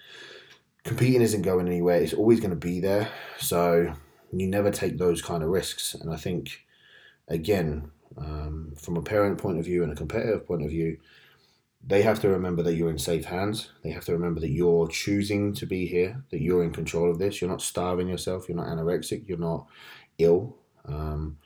Competing 0.84 1.22
isn't 1.22 1.42
going 1.42 1.68
anywhere. 1.68 2.02
It's 2.02 2.14
always 2.14 2.40
going 2.40 2.50
to 2.50 2.56
be 2.56 2.80
there. 2.80 3.10
So 3.38 3.94
you 4.38 4.46
never 4.46 4.70
take 4.70 4.98
those 4.98 5.22
kind 5.22 5.42
of 5.42 5.48
risks. 5.48 5.94
And 5.94 6.12
I 6.12 6.16
think, 6.16 6.66
again, 7.26 7.90
um, 8.16 8.74
from 8.76 8.96
a 8.96 9.02
parent 9.02 9.38
point 9.38 9.58
of 9.58 9.64
view 9.64 9.82
and 9.82 9.90
a 9.90 9.96
competitive 9.96 10.46
point 10.46 10.62
of 10.62 10.70
view, 10.70 10.98
they 11.82 12.02
have 12.02 12.20
to 12.20 12.28
remember 12.28 12.62
that 12.62 12.74
you're 12.74 12.90
in 12.90 12.98
safe 12.98 13.24
hands. 13.24 13.70
They 13.82 13.90
have 13.90 14.04
to 14.04 14.12
remember 14.12 14.40
that 14.40 14.50
you're 14.50 14.86
choosing 14.88 15.54
to 15.54 15.66
be 15.66 15.86
here, 15.86 16.22
that 16.30 16.42
you're 16.42 16.62
in 16.62 16.72
control 16.72 17.10
of 17.10 17.18
this. 17.18 17.40
You're 17.40 17.50
not 17.50 17.62
starving 17.62 18.06
yourself. 18.06 18.48
You're 18.48 18.58
not 18.58 18.66
anorexic. 18.66 19.26
You're 19.26 19.38
not 19.38 19.66
ill. 20.18 20.56
Um, 20.86 21.38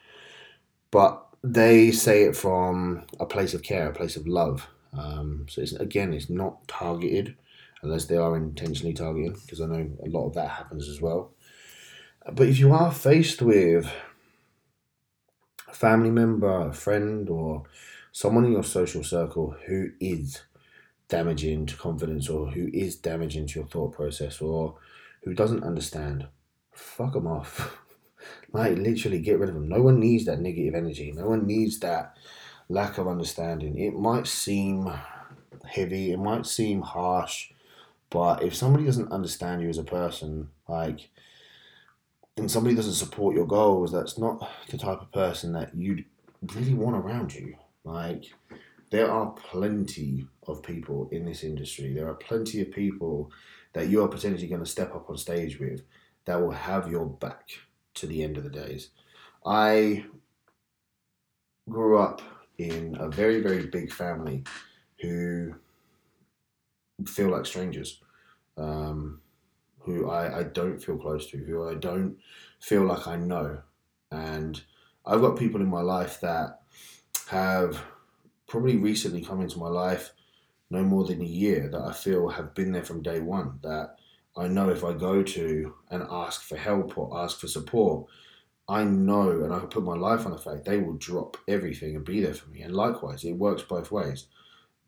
but 0.90 1.24
they 1.44 1.92
say 1.92 2.24
it 2.24 2.36
from 2.36 3.04
a 3.20 3.26
place 3.26 3.54
of 3.54 3.62
care, 3.62 3.90
a 3.90 3.94
place 3.94 4.16
of 4.16 4.26
love. 4.26 4.66
Um, 4.92 5.46
so 5.48 5.60
it's, 5.60 5.72
again, 5.72 6.12
it's 6.12 6.30
not 6.30 6.66
targeted 6.66 7.36
unless 7.82 8.06
they 8.06 8.16
are 8.16 8.36
intentionally 8.36 8.94
targeting, 8.94 9.34
because 9.34 9.60
I 9.60 9.66
know 9.66 9.88
a 10.02 10.08
lot 10.08 10.26
of 10.26 10.34
that 10.34 10.48
happens 10.48 10.88
as 10.88 11.00
well. 11.00 11.33
But 12.32 12.48
if 12.48 12.58
you 12.58 12.72
are 12.72 12.90
faced 12.90 13.42
with 13.42 13.90
a 15.68 15.74
family 15.74 16.10
member, 16.10 16.68
a 16.68 16.72
friend, 16.72 17.28
or 17.28 17.64
someone 18.12 18.46
in 18.46 18.52
your 18.52 18.64
social 18.64 19.04
circle 19.04 19.54
who 19.66 19.90
is 20.00 20.40
damaging 21.08 21.66
to 21.66 21.76
confidence 21.76 22.28
or 22.30 22.50
who 22.50 22.70
is 22.72 22.96
damaging 22.96 23.46
to 23.48 23.60
your 23.60 23.68
thought 23.68 23.92
process 23.92 24.40
or 24.40 24.76
who 25.22 25.34
doesn't 25.34 25.62
understand, 25.62 26.26
fuck 26.72 27.12
them 27.12 27.26
off. 27.26 27.78
like, 28.52 28.78
literally 28.78 29.18
get 29.18 29.38
rid 29.38 29.50
of 29.50 29.54
them. 29.54 29.68
No 29.68 29.82
one 29.82 30.00
needs 30.00 30.24
that 30.24 30.40
negative 30.40 30.74
energy. 30.74 31.12
No 31.12 31.28
one 31.28 31.46
needs 31.46 31.78
that 31.80 32.16
lack 32.70 32.96
of 32.96 33.06
understanding. 33.06 33.78
It 33.78 33.94
might 33.94 34.26
seem 34.26 34.90
heavy, 35.66 36.12
it 36.12 36.18
might 36.18 36.46
seem 36.46 36.80
harsh, 36.80 37.50
but 38.10 38.42
if 38.42 38.54
somebody 38.54 38.84
doesn't 38.84 39.12
understand 39.12 39.62
you 39.62 39.68
as 39.68 39.78
a 39.78 39.84
person, 39.84 40.48
like, 40.68 41.10
and 42.36 42.50
somebody 42.50 42.74
doesn't 42.74 42.94
support 42.94 43.34
your 43.34 43.46
goals, 43.46 43.92
that's 43.92 44.18
not 44.18 44.48
the 44.68 44.78
type 44.78 45.00
of 45.00 45.12
person 45.12 45.52
that 45.52 45.74
you'd 45.74 46.04
really 46.54 46.74
want 46.74 46.96
around 46.96 47.34
you. 47.34 47.54
Like, 47.84 48.24
there 48.90 49.10
are 49.10 49.32
plenty 49.32 50.26
of 50.46 50.62
people 50.62 51.08
in 51.12 51.24
this 51.24 51.44
industry. 51.44 51.92
There 51.92 52.08
are 52.08 52.14
plenty 52.14 52.60
of 52.60 52.70
people 52.70 53.30
that 53.72 53.88
you 53.88 54.02
are 54.02 54.08
potentially 54.08 54.48
going 54.48 54.62
to 54.62 54.70
step 54.70 54.94
up 54.94 55.10
on 55.10 55.16
stage 55.16 55.58
with 55.58 55.82
that 56.24 56.40
will 56.40 56.52
have 56.52 56.90
your 56.90 57.06
back 57.06 57.50
to 57.94 58.06
the 58.06 58.22
end 58.22 58.36
of 58.36 58.44
the 58.44 58.50
days. 58.50 58.90
I 59.44 60.04
grew 61.68 61.98
up 61.98 62.22
in 62.58 62.96
a 62.98 63.08
very, 63.08 63.40
very 63.40 63.66
big 63.66 63.92
family 63.92 64.44
who 65.00 65.54
feel 67.06 67.28
like 67.28 67.46
strangers, 67.46 68.00
um, 68.56 69.20
who 69.84 70.10
I, 70.10 70.40
I 70.40 70.42
don't 70.44 70.82
feel 70.82 70.96
close 70.96 71.30
to, 71.30 71.38
who 71.38 71.68
I 71.68 71.74
don't 71.74 72.16
feel 72.60 72.84
like 72.84 73.06
I 73.06 73.16
know. 73.16 73.60
And 74.10 74.62
I've 75.06 75.20
got 75.20 75.38
people 75.38 75.60
in 75.60 75.68
my 75.68 75.82
life 75.82 76.20
that 76.20 76.60
have 77.28 77.82
probably 78.46 78.76
recently 78.76 79.22
come 79.22 79.40
into 79.40 79.58
my 79.58 79.68
life 79.68 80.12
no 80.70 80.82
more 80.82 81.04
than 81.04 81.20
a 81.20 81.26
year 81.26 81.68
that 81.68 81.80
I 81.80 81.92
feel 81.92 82.28
have 82.30 82.54
been 82.54 82.72
there 82.72 82.84
from 82.84 83.02
day 83.02 83.20
one. 83.20 83.58
That 83.62 83.96
I 84.36 84.48
know 84.48 84.70
if 84.70 84.82
I 84.82 84.92
go 84.92 85.22
to 85.22 85.74
and 85.90 86.02
ask 86.10 86.42
for 86.42 86.56
help 86.56 86.96
or 86.96 87.16
ask 87.18 87.38
for 87.38 87.48
support, 87.48 88.08
I 88.68 88.84
know 88.84 89.42
and 89.42 89.52
I 89.52 89.60
put 89.60 89.84
my 89.84 89.94
life 89.94 90.24
on 90.24 90.32
the 90.32 90.38
fact 90.38 90.64
they 90.64 90.78
will 90.78 90.94
drop 90.94 91.36
everything 91.46 91.96
and 91.96 92.04
be 92.04 92.22
there 92.22 92.34
for 92.34 92.48
me. 92.48 92.62
And 92.62 92.74
likewise, 92.74 93.24
it 93.24 93.32
works 93.32 93.62
both 93.62 93.90
ways. 93.90 94.26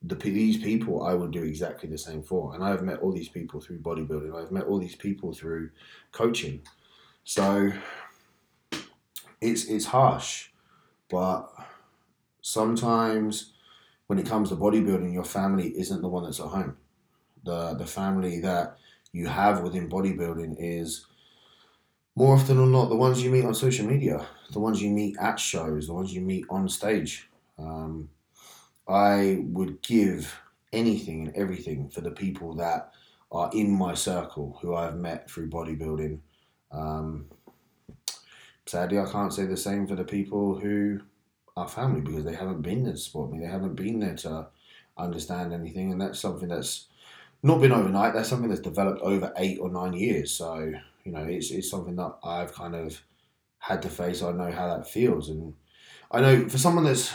The, 0.06 0.14
these 0.14 0.58
people 0.58 1.02
I 1.02 1.14
would 1.14 1.32
do 1.32 1.42
exactly 1.42 1.88
the 1.88 1.98
same 1.98 2.22
for. 2.22 2.54
And 2.54 2.62
I've 2.62 2.82
met 2.82 3.00
all 3.00 3.12
these 3.12 3.28
people 3.28 3.60
through 3.60 3.80
bodybuilding. 3.80 4.34
I've 4.34 4.52
met 4.52 4.66
all 4.66 4.78
these 4.78 4.94
people 4.94 5.32
through 5.32 5.70
coaching. 6.12 6.62
So 7.24 7.72
it's 9.40 9.64
it's 9.64 9.86
harsh, 9.86 10.50
but 11.10 11.48
sometimes 12.40 13.52
when 14.06 14.18
it 14.18 14.26
comes 14.26 14.48
to 14.50 14.56
bodybuilding, 14.56 15.12
your 15.12 15.24
family 15.24 15.68
isn't 15.78 16.02
the 16.02 16.08
one 16.08 16.24
that's 16.24 16.40
at 16.40 16.46
home. 16.46 16.76
The 17.44 17.74
the 17.74 17.86
family 17.86 18.40
that 18.40 18.76
you 19.12 19.26
have 19.26 19.62
within 19.62 19.88
bodybuilding 19.88 20.56
is 20.58 21.06
more 22.14 22.34
often 22.34 22.56
than 22.56 22.72
not 22.72 22.88
the 22.88 22.96
ones 22.96 23.22
you 23.22 23.30
meet 23.30 23.44
on 23.44 23.54
social 23.54 23.86
media, 23.86 24.26
the 24.52 24.58
ones 24.58 24.80
you 24.80 24.90
meet 24.90 25.16
at 25.18 25.38
shows, 25.38 25.86
the 25.86 25.94
ones 25.94 26.14
you 26.14 26.20
meet 26.20 26.46
on 26.48 26.68
stage. 26.68 27.28
Um, 27.58 28.08
I 28.88 29.44
would 29.46 29.82
give 29.82 30.38
anything 30.72 31.26
and 31.26 31.36
everything 31.36 31.88
for 31.88 32.00
the 32.00 32.10
people 32.10 32.54
that 32.56 32.92
are 33.32 33.50
in 33.52 33.70
my 33.70 33.94
circle 33.94 34.58
who 34.60 34.74
I've 34.74 34.96
met 34.96 35.30
through 35.30 35.50
bodybuilding. 35.50 36.20
Um, 36.70 37.26
sadly, 38.66 38.98
I 38.98 39.10
can't 39.10 39.32
say 39.32 39.46
the 39.46 39.56
same 39.56 39.86
for 39.86 39.96
the 39.96 40.04
people 40.04 40.58
who 40.58 41.00
are 41.56 41.68
family 41.68 42.00
because 42.00 42.24
they 42.24 42.34
haven't 42.34 42.62
been 42.62 42.84
there 42.84 42.92
to 42.92 42.98
support 42.98 43.32
me. 43.32 43.40
They 43.40 43.46
haven't 43.46 43.74
been 43.74 44.00
there 44.00 44.16
to 44.16 44.48
understand 44.96 45.52
anything, 45.52 45.92
and 45.92 46.00
that's 46.00 46.20
something 46.20 46.48
that's 46.48 46.86
not 47.42 47.60
been 47.60 47.72
overnight. 47.72 48.14
That's 48.14 48.28
something 48.28 48.48
that's 48.48 48.60
developed 48.60 49.00
over 49.02 49.32
eight 49.36 49.58
or 49.60 49.70
nine 49.70 49.94
years. 49.94 50.32
So 50.32 50.72
you 51.04 51.12
know, 51.12 51.24
it's 51.24 51.50
it's 51.50 51.70
something 51.70 51.96
that 51.96 52.16
I've 52.24 52.52
kind 52.52 52.74
of 52.74 53.00
had 53.58 53.82
to 53.82 53.88
face. 53.88 54.22
I 54.22 54.32
know 54.32 54.50
how 54.50 54.68
that 54.76 54.88
feels, 54.88 55.28
and 55.28 55.54
I 56.10 56.20
know 56.20 56.48
for 56.48 56.58
someone 56.58 56.84
that's 56.84 57.12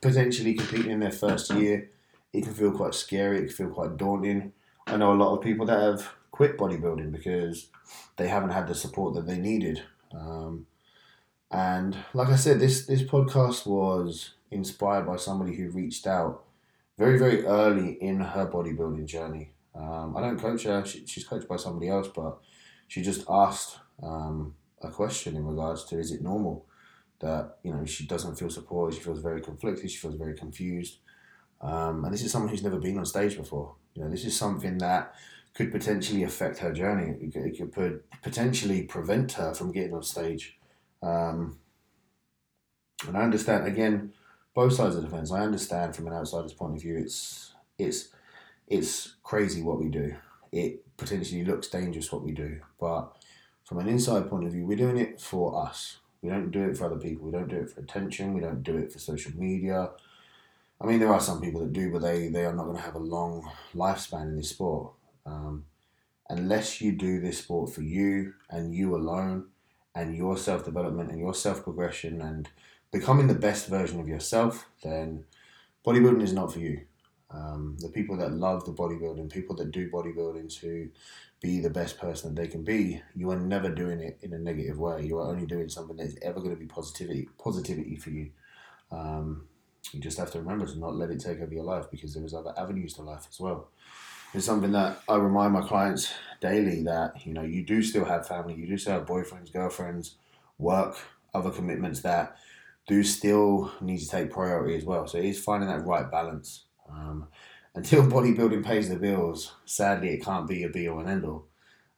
potentially 0.00 0.54
competing 0.54 0.90
in 0.90 1.00
their 1.00 1.10
first 1.10 1.52
year, 1.52 1.90
it 2.32 2.44
can 2.44 2.54
feel 2.54 2.72
quite 2.72 2.94
scary. 2.94 3.38
It 3.38 3.46
can 3.46 3.56
feel 3.56 3.70
quite 3.70 3.96
daunting. 3.96 4.52
I 4.86 4.96
know 4.96 5.12
a 5.12 5.14
lot 5.14 5.36
of 5.36 5.42
people 5.42 5.66
that 5.66 5.80
have 5.80 6.14
quit 6.30 6.56
bodybuilding 6.56 7.12
because 7.12 7.68
they 8.16 8.28
haven't 8.28 8.50
had 8.50 8.66
the 8.66 8.74
support 8.74 9.14
that 9.14 9.26
they 9.26 9.38
needed. 9.38 9.82
Um, 10.12 10.66
and 11.50 11.96
like 12.14 12.28
I 12.28 12.36
said, 12.36 12.60
this 12.60 12.86
this 12.86 13.02
podcast 13.02 13.66
was 13.66 14.34
inspired 14.50 15.06
by 15.06 15.16
somebody 15.16 15.56
who 15.56 15.70
reached 15.70 16.06
out 16.06 16.44
very 16.96 17.18
very 17.18 17.44
early 17.44 17.92
in 18.00 18.20
her 18.20 18.46
bodybuilding 18.46 19.06
journey. 19.06 19.52
Um, 19.74 20.16
I 20.16 20.20
don't 20.20 20.38
coach 20.38 20.64
her; 20.64 20.84
she, 20.84 21.06
she's 21.06 21.24
coached 21.24 21.48
by 21.48 21.56
somebody 21.56 21.88
else, 21.88 22.08
but 22.08 22.38
she 22.88 23.02
just 23.02 23.24
asked 23.28 23.78
um, 24.02 24.54
a 24.82 24.90
question 24.90 25.36
in 25.36 25.46
regards 25.46 25.84
to 25.84 25.98
is 25.98 26.12
it 26.12 26.22
normal 26.22 26.66
that 27.20 27.58
you 27.62 27.72
know 27.72 27.84
she 27.84 28.06
doesn't 28.06 28.36
feel 28.38 28.50
supported, 28.50 28.96
she 28.96 29.02
feels 29.02 29.20
very 29.20 29.40
conflicted, 29.40 29.90
she 29.90 29.98
feels 29.98 30.14
very 30.14 30.34
confused, 30.34 30.98
um, 31.60 32.04
and 32.04 32.12
this 32.12 32.22
is 32.22 32.32
someone 32.32 32.50
who's 32.50 32.62
never 32.62 32.78
been 32.78 32.98
on 32.98 33.06
stage 33.06 33.36
before. 33.36 33.74
You 33.94 34.04
know, 34.04 34.10
this 34.10 34.24
is 34.24 34.36
something 34.36 34.78
that 34.78 35.14
could 35.54 35.72
potentially 35.72 36.22
affect 36.22 36.58
her 36.58 36.72
journey. 36.72 37.16
It 37.20 37.32
could, 37.32 37.46
it 37.46 37.72
could 37.72 38.02
potentially 38.22 38.82
prevent 38.82 39.32
her 39.32 39.52
from 39.52 39.72
getting 39.72 39.94
on 39.94 40.02
stage. 40.02 40.58
Um, 41.02 41.58
and 43.06 43.16
I 43.16 43.22
understand 43.22 43.66
again 43.66 44.12
both 44.54 44.74
sides 44.74 44.96
of 44.96 45.02
the 45.02 45.08
fence. 45.08 45.32
I 45.32 45.40
understand 45.40 45.96
from 45.96 46.06
an 46.06 46.12
outsider's 46.12 46.52
point 46.52 46.76
of 46.76 46.82
view. 46.82 46.96
It's 46.96 47.54
it's 47.78 48.08
it's 48.66 49.16
crazy 49.22 49.62
what 49.62 49.80
we 49.80 49.88
do. 49.88 50.14
It 50.52 50.84
potentially 50.96 51.44
looks 51.44 51.68
dangerous 51.68 52.12
what 52.12 52.22
we 52.22 52.32
do, 52.32 52.60
but 52.78 53.16
from 53.64 53.78
an 53.78 53.88
inside 53.88 54.28
point 54.28 54.46
of 54.46 54.52
view, 54.52 54.66
we're 54.66 54.76
doing 54.76 54.98
it 54.98 55.20
for 55.20 55.64
us. 55.64 55.98
We 56.22 56.28
don't 56.28 56.50
do 56.50 56.68
it 56.68 56.76
for 56.76 56.84
other 56.86 56.98
people. 56.98 57.26
We 57.26 57.32
don't 57.32 57.48
do 57.48 57.56
it 57.56 57.70
for 57.70 57.80
attention. 57.80 58.34
We 58.34 58.40
don't 58.40 58.62
do 58.62 58.76
it 58.76 58.92
for 58.92 58.98
social 58.98 59.32
media. 59.36 59.90
I 60.80 60.86
mean, 60.86 60.98
there 60.98 61.12
are 61.12 61.20
some 61.20 61.40
people 61.40 61.60
that 61.60 61.72
do, 61.72 61.92
but 61.92 62.02
they, 62.02 62.28
they 62.28 62.44
are 62.44 62.54
not 62.54 62.64
going 62.64 62.76
to 62.76 62.82
have 62.82 62.94
a 62.94 62.98
long 62.98 63.50
lifespan 63.74 64.22
in 64.22 64.36
this 64.36 64.50
sport. 64.50 64.92
Um, 65.26 65.64
unless 66.28 66.80
you 66.80 66.92
do 66.92 67.20
this 67.20 67.38
sport 67.38 67.72
for 67.72 67.82
you 67.82 68.34
and 68.48 68.74
you 68.74 68.94
alone 68.94 69.46
and 69.94 70.16
your 70.16 70.36
self 70.36 70.64
development 70.64 71.10
and 71.10 71.18
your 71.18 71.34
self 71.34 71.64
progression 71.64 72.20
and 72.22 72.48
becoming 72.92 73.26
the 73.26 73.34
best 73.34 73.68
version 73.68 74.00
of 74.00 74.08
yourself, 74.08 74.68
then 74.82 75.24
bodybuilding 75.86 76.22
is 76.22 76.32
not 76.32 76.52
for 76.52 76.60
you. 76.60 76.82
Um, 77.32 77.76
the 77.78 77.88
people 77.88 78.16
that 78.16 78.32
love 78.32 78.64
the 78.64 78.72
bodybuilding, 78.72 79.30
people 79.30 79.54
that 79.56 79.70
do 79.70 79.90
bodybuilding 79.90 80.52
to 80.60 80.90
be 81.40 81.60
the 81.60 81.70
best 81.70 81.98
person 81.98 82.34
that 82.34 82.40
they 82.40 82.48
can 82.48 82.64
be, 82.64 83.00
you 83.14 83.30
are 83.30 83.38
never 83.38 83.68
doing 83.68 84.00
it 84.00 84.18
in 84.22 84.32
a 84.32 84.38
negative 84.38 84.78
way. 84.78 85.04
You 85.04 85.18
are 85.18 85.28
only 85.28 85.46
doing 85.46 85.68
something 85.68 85.96
that 85.96 86.06
is 86.06 86.18
ever 86.22 86.40
going 86.40 86.50
to 86.50 86.56
be 86.56 86.66
positivity 86.66 87.28
positivity 87.38 87.96
for 87.96 88.10
you. 88.10 88.30
Um, 88.90 89.46
you 89.92 90.00
just 90.00 90.18
have 90.18 90.30
to 90.32 90.38
remember 90.38 90.66
to 90.66 90.78
not 90.78 90.96
let 90.96 91.10
it 91.10 91.20
take 91.20 91.40
over 91.40 91.54
your 91.54 91.64
life 91.64 91.90
because 91.90 92.14
there 92.14 92.24
is 92.24 92.34
other 92.34 92.52
avenues 92.58 92.94
to 92.94 93.02
life 93.02 93.26
as 93.28 93.40
well. 93.40 93.70
It's 94.34 94.46
something 94.46 94.72
that 94.72 95.00
I 95.08 95.16
remind 95.16 95.52
my 95.52 95.62
clients 95.62 96.12
daily 96.40 96.82
that 96.84 97.26
you 97.26 97.32
know 97.32 97.42
you 97.42 97.64
do 97.64 97.82
still 97.82 98.04
have 98.04 98.28
family, 98.28 98.54
you 98.54 98.66
do 98.66 98.76
still 98.76 98.94
have 98.94 99.06
boyfriends, 99.06 99.52
girlfriends, 99.52 100.16
work, 100.58 100.96
other 101.32 101.50
commitments 101.50 102.00
that 102.02 102.36
do 102.86 103.02
still 103.02 103.72
need 103.80 103.98
to 103.98 104.08
take 104.08 104.30
priority 104.30 104.76
as 104.76 104.84
well. 104.84 105.06
So 105.06 105.18
it 105.18 105.24
is 105.24 105.42
finding 105.42 105.68
that 105.68 105.86
right 105.86 106.10
balance. 106.10 106.64
Um, 106.92 107.28
until 107.74 108.02
bodybuilding 108.06 108.64
pays 108.64 108.88
the 108.88 108.96
bills, 108.96 109.52
sadly, 109.64 110.10
it 110.10 110.24
can't 110.24 110.48
be 110.48 110.64
a 110.64 110.68
be 110.68 110.88
all 110.88 111.00
and 111.00 111.08
end 111.08 111.24
all. 111.24 111.46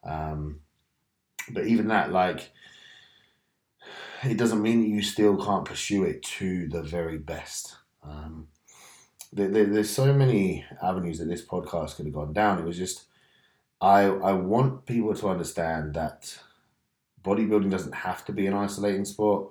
Um, 0.04 0.60
but 1.50 1.66
even 1.66 1.88
that, 1.88 2.12
like, 2.12 2.50
it 4.24 4.36
doesn't 4.36 4.62
mean 4.62 4.80
that 4.82 4.88
you 4.88 5.02
still 5.02 5.42
can't 5.42 5.64
pursue 5.64 6.04
it 6.04 6.22
to 6.22 6.68
the 6.68 6.82
very 6.82 7.18
best. 7.18 7.76
Um, 8.04 8.48
there, 9.32 9.48
there, 9.48 9.66
there's 9.66 9.90
so 9.90 10.12
many 10.12 10.64
avenues 10.82 11.18
that 11.18 11.28
this 11.28 11.44
podcast 11.44 11.96
could 11.96 12.06
have 12.06 12.14
gone 12.14 12.32
down. 12.32 12.58
It 12.58 12.64
was 12.64 12.76
just, 12.76 13.04
I, 13.80 14.02
I 14.02 14.32
want 14.32 14.86
people 14.86 15.14
to 15.14 15.28
understand 15.28 15.94
that 15.94 16.38
bodybuilding 17.24 17.70
doesn't 17.70 17.94
have 17.94 18.24
to 18.26 18.32
be 18.32 18.46
an 18.46 18.54
isolating 18.54 19.04
sport. 19.04 19.50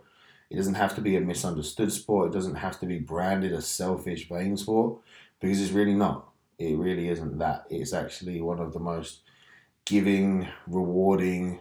It 0.49 0.57
doesn't 0.57 0.75
have 0.75 0.95
to 0.95 1.01
be 1.01 1.15
a 1.15 1.21
misunderstood 1.21 1.91
sport. 1.91 2.29
It 2.29 2.33
doesn't 2.33 2.55
have 2.55 2.79
to 2.81 2.85
be 2.85 2.99
branded 2.99 3.53
a 3.53 3.61
selfish 3.61 4.27
vain 4.29 4.57
sport 4.57 4.99
because 5.41 5.61
it's 5.61 5.71
really 5.71 5.95
not. 5.95 6.29
It 6.57 6.77
really 6.77 7.09
isn't 7.09 7.39
that. 7.39 7.65
It's 7.69 7.91
actually 7.91 8.39
one 8.39 8.59
of 8.59 8.71
the 8.71 8.79
most 8.79 9.21
giving, 9.83 10.47
rewarding, 10.67 11.59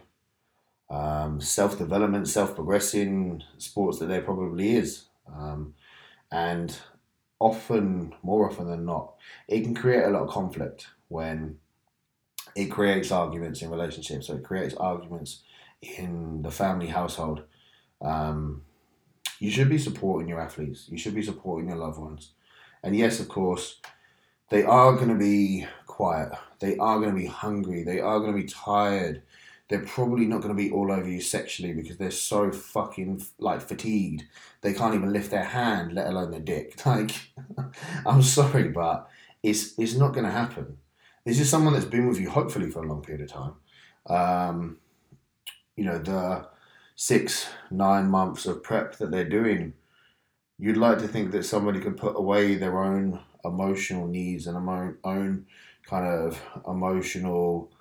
um, 0.89 1.41
self 1.41 1.77
development, 1.77 2.27
self 2.27 2.55
progressing 2.55 3.43
sports 3.57 3.99
that 3.99 4.05
there 4.05 4.21
probably 4.21 4.75
is. 4.75 5.05
Um, 5.27 5.73
and 6.31 6.77
often, 7.39 8.13
more 8.21 8.49
often 8.49 8.69
than 8.69 8.85
not, 8.85 9.15
it 9.47 9.61
can 9.61 9.73
create 9.73 10.03
a 10.03 10.09
lot 10.09 10.23
of 10.23 10.29
conflict 10.29 10.87
when 11.07 11.57
it 12.55 12.65
creates 12.65 13.11
arguments 13.11 13.61
in 13.61 13.71
relationships. 13.71 14.27
So 14.27 14.35
it 14.35 14.43
creates 14.43 14.75
arguments 14.75 15.41
in 15.81 16.43
the 16.43 16.51
family 16.51 16.87
household. 16.87 17.43
Um, 18.01 18.63
you 19.39 19.49
should 19.49 19.69
be 19.69 19.79
supporting 19.79 20.27
your 20.27 20.39
athletes. 20.39 20.87
You 20.89 20.97
should 20.97 21.15
be 21.15 21.23
supporting 21.23 21.69
your 21.69 21.77
loved 21.77 21.97
ones. 21.97 22.33
And 22.83 22.95
yes, 22.95 23.19
of 23.19 23.29
course, 23.29 23.79
they 24.49 24.63
are 24.63 24.93
going 24.93 25.09
to 25.09 25.15
be 25.15 25.65
quiet. 25.85 26.31
They 26.59 26.77
are 26.77 26.99
going 26.99 27.11
to 27.11 27.19
be 27.19 27.27
hungry. 27.27 27.83
They 27.83 27.99
are 27.99 28.19
going 28.19 28.33
to 28.33 28.41
be 28.41 28.47
tired. 28.47 29.23
They're 29.69 29.85
probably 29.85 30.25
not 30.25 30.41
going 30.41 30.55
to 30.55 30.61
be 30.61 30.71
all 30.71 30.91
over 30.91 31.07
you 31.07 31.21
sexually 31.21 31.73
because 31.73 31.97
they're 31.97 32.11
so 32.11 32.51
fucking 32.51 33.23
like 33.39 33.61
fatigued. 33.61 34.25
They 34.61 34.73
can't 34.73 34.95
even 34.95 35.13
lift 35.13 35.31
their 35.31 35.45
hand, 35.45 35.93
let 35.93 36.07
alone 36.07 36.31
their 36.31 36.41
dick. 36.41 36.81
Like, 36.85 37.11
I'm 38.05 38.21
sorry, 38.21 38.67
but 38.67 39.07
it's 39.41 39.77
it's 39.79 39.95
not 39.95 40.13
going 40.13 40.25
to 40.25 40.31
happen. 40.31 40.77
This 41.23 41.39
is 41.39 41.49
someone 41.49 41.73
that's 41.73 41.85
been 41.85 42.07
with 42.07 42.19
you 42.19 42.29
hopefully 42.29 42.69
for 42.69 42.83
a 42.83 42.87
long 42.87 43.01
period 43.01 43.29
of 43.29 43.31
time. 43.31 43.53
Um, 44.07 44.77
you 45.75 45.85
know 45.85 45.97
the 45.97 46.47
six 46.95 47.47
nine 47.69 48.09
months 48.09 48.45
of 48.45 48.63
prep 48.63 48.97
that 48.97 49.11
they're 49.11 49.29
doing. 49.29 49.73
You'd 50.61 50.77
like 50.77 50.99
to 50.99 51.07
think 51.07 51.31
that 51.31 51.43
somebody 51.43 51.79
can 51.79 51.95
put 51.95 52.15
away 52.15 52.53
their 52.53 52.83
own 52.83 53.19
emotional 53.43 54.05
needs 54.05 54.45
and 54.45 54.55
emo- 54.55 54.93
own 55.03 55.47
kind 55.87 56.05
of 56.05 56.39
emotional 56.67 57.71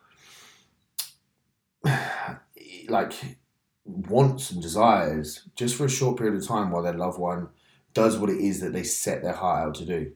like 2.89 3.13
wants 3.85 4.51
and 4.51 4.63
desires 4.63 5.47
just 5.55 5.77
for 5.77 5.85
a 5.85 5.91
short 5.91 6.17
period 6.17 6.41
of 6.41 6.49
time 6.49 6.71
while 6.71 6.83
their 6.83 6.95
loved 6.95 7.19
one 7.19 7.51
does 7.93 8.17
what 8.17 8.31
it 8.31 8.39
is 8.39 8.61
that 8.61 8.73
they 8.73 8.83
set 8.83 9.23
their 9.23 9.35
heart 9.35 9.69
out 9.69 9.75
to 9.75 9.85
do. 9.85 10.13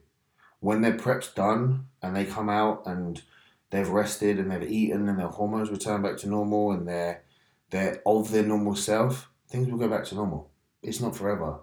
When 0.59 0.81
their 0.81 0.97
prep's 0.97 1.31
done 1.31 1.85
and 2.01 2.15
they 2.15 2.25
come 2.25 2.49
out 2.49 2.81
and 2.87 3.21
they've 3.69 3.87
rested 3.87 4.39
and 4.39 4.49
they've 4.49 4.67
eaten 4.67 5.07
and 5.07 5.19
their 5.19 5.27
hormones 5.27 5.69
return 5.69 6.01
back 6.01 6.17
to 6.17 6.29
normal 6.29 6.71
and 6.71 6.87
they're 6.87 7.21
they're 7.69 8.01
of 8.07 8.31
their 8.31 8.41
normal 8.41 8.75
self, 8.75 9.29
things 9.47 9.69
will 9.69 9.77
go 9.77 9.87
back 9.87 10.05
to 10.05 10.15
normal. 10.15 10.49
It's 10.81 10.99
not 10.99 11.15
forever. 11.15 11.59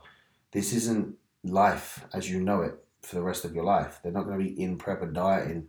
This 0.52 0.72
isn't 0.72 1.16
life 1.44 2.04
as 2.14 2.30
you 2.30 2.40
know 2.40 2.62
it 2.62 2.74
for 3.02 3.16
the 3.16 3.22
rest 3.22 3.44
of 3.44 3.54
your 3.54 3.64
life. 3.64 3.98
They're 4.02 4.12
not 4.12 4.24
going 4.24 4.38
to 4.38 4.44
be 4.44 4.62
in 4.62 4.76
prep 4.76 5.02
and 5.02 5.14
dieting 5.14 5.66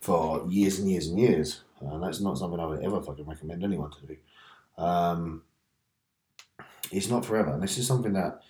for 0.00 0.46
years 0.48 0.78
and 0.78 0.90
years 0.90 1.08
and 1.08 1.18
years. 1.18 1.62
And 1.80 2.02
that's 2.02 2.20
not 2.20 2.38
something 2.38 2.58
I 2.58 2.66
would 2.66 2.82
ever 2.82 3.02
fucking 3.02 3.26
recommend 3.26 3.62
anyone 3.62 3.90
to 3.90 4.06
do. 4.06 4.16
Um, 4.82 5.42
it's 6.90 7.08
not 7.08 7.24
forever. 7.24 7.52
And 7.52 7.62
this 7.62 7.78
is 7.78 7.86
something 7.86 8.14
that 8.14 8.40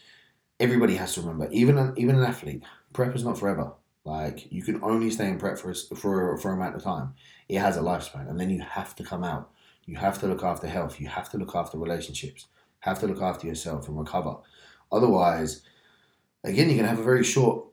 everybody 0.59 0.97
has 0.97 1.15
to 1.15 1.21
remember. 1.21 1.49
Even 1.53 1.79
an, 1.79 1.95
even 1.97 2.17
an 2.17 2.25
athlete, 2.25 2.63
prep 2.93 3.15
is 3.15 3.25
not 3.25 3.39
forever. 3.39 3.73
Like 4.05 4.51
you 4.51 4.63
can 4.63 4.83
only 4.83 5.11
stay 5.11 5.29
in 5.29 5.39
prep 5.39 5.59
for 5.59 5.71
a, 5.71 5.75
for 5.75 6.39
for 6.39 6.51
a 6.51 6.55
amount 6.55 6.77
of 6.77 6.83
time. 6.83 7.15
It 7.49 7.59
has 7.59 7.77
a 7.77 7.81
lifespan, 7.81 8.31
and 8.31 8.41
then 8.41 8.49
you 8.49 8.63
have 8.63 8.97
to 8.97 9.05
come 9.05 9.23
out. 9.23 9.51
You 9.85 9.97
have 9.97 10.19
to 10.21 10.27
look 10.27 10.43
after 10.43 10.67
health. 10.69 11.01
You 11.01 11.09
have 11.09 11.31
to 11.31 11.37
look 11.37 11.55
after 11.55 11.77
relationships. 11.77 12.47
Have 12.81 12.99
to 13.01 13.07
look 13.07 13.21
after 13.21 13.47
yourself 13.47 13.89
and 13.89 13.99
recover. 13.99 14.37
Otherwise, 14.91 15.63
again, 16.45 16.69
you're 16.69 16.77
gonna 16.77 16.89
have 16.89 16.99
a 16.99 17.05
very 17.05 17.25
short 17.25 17.65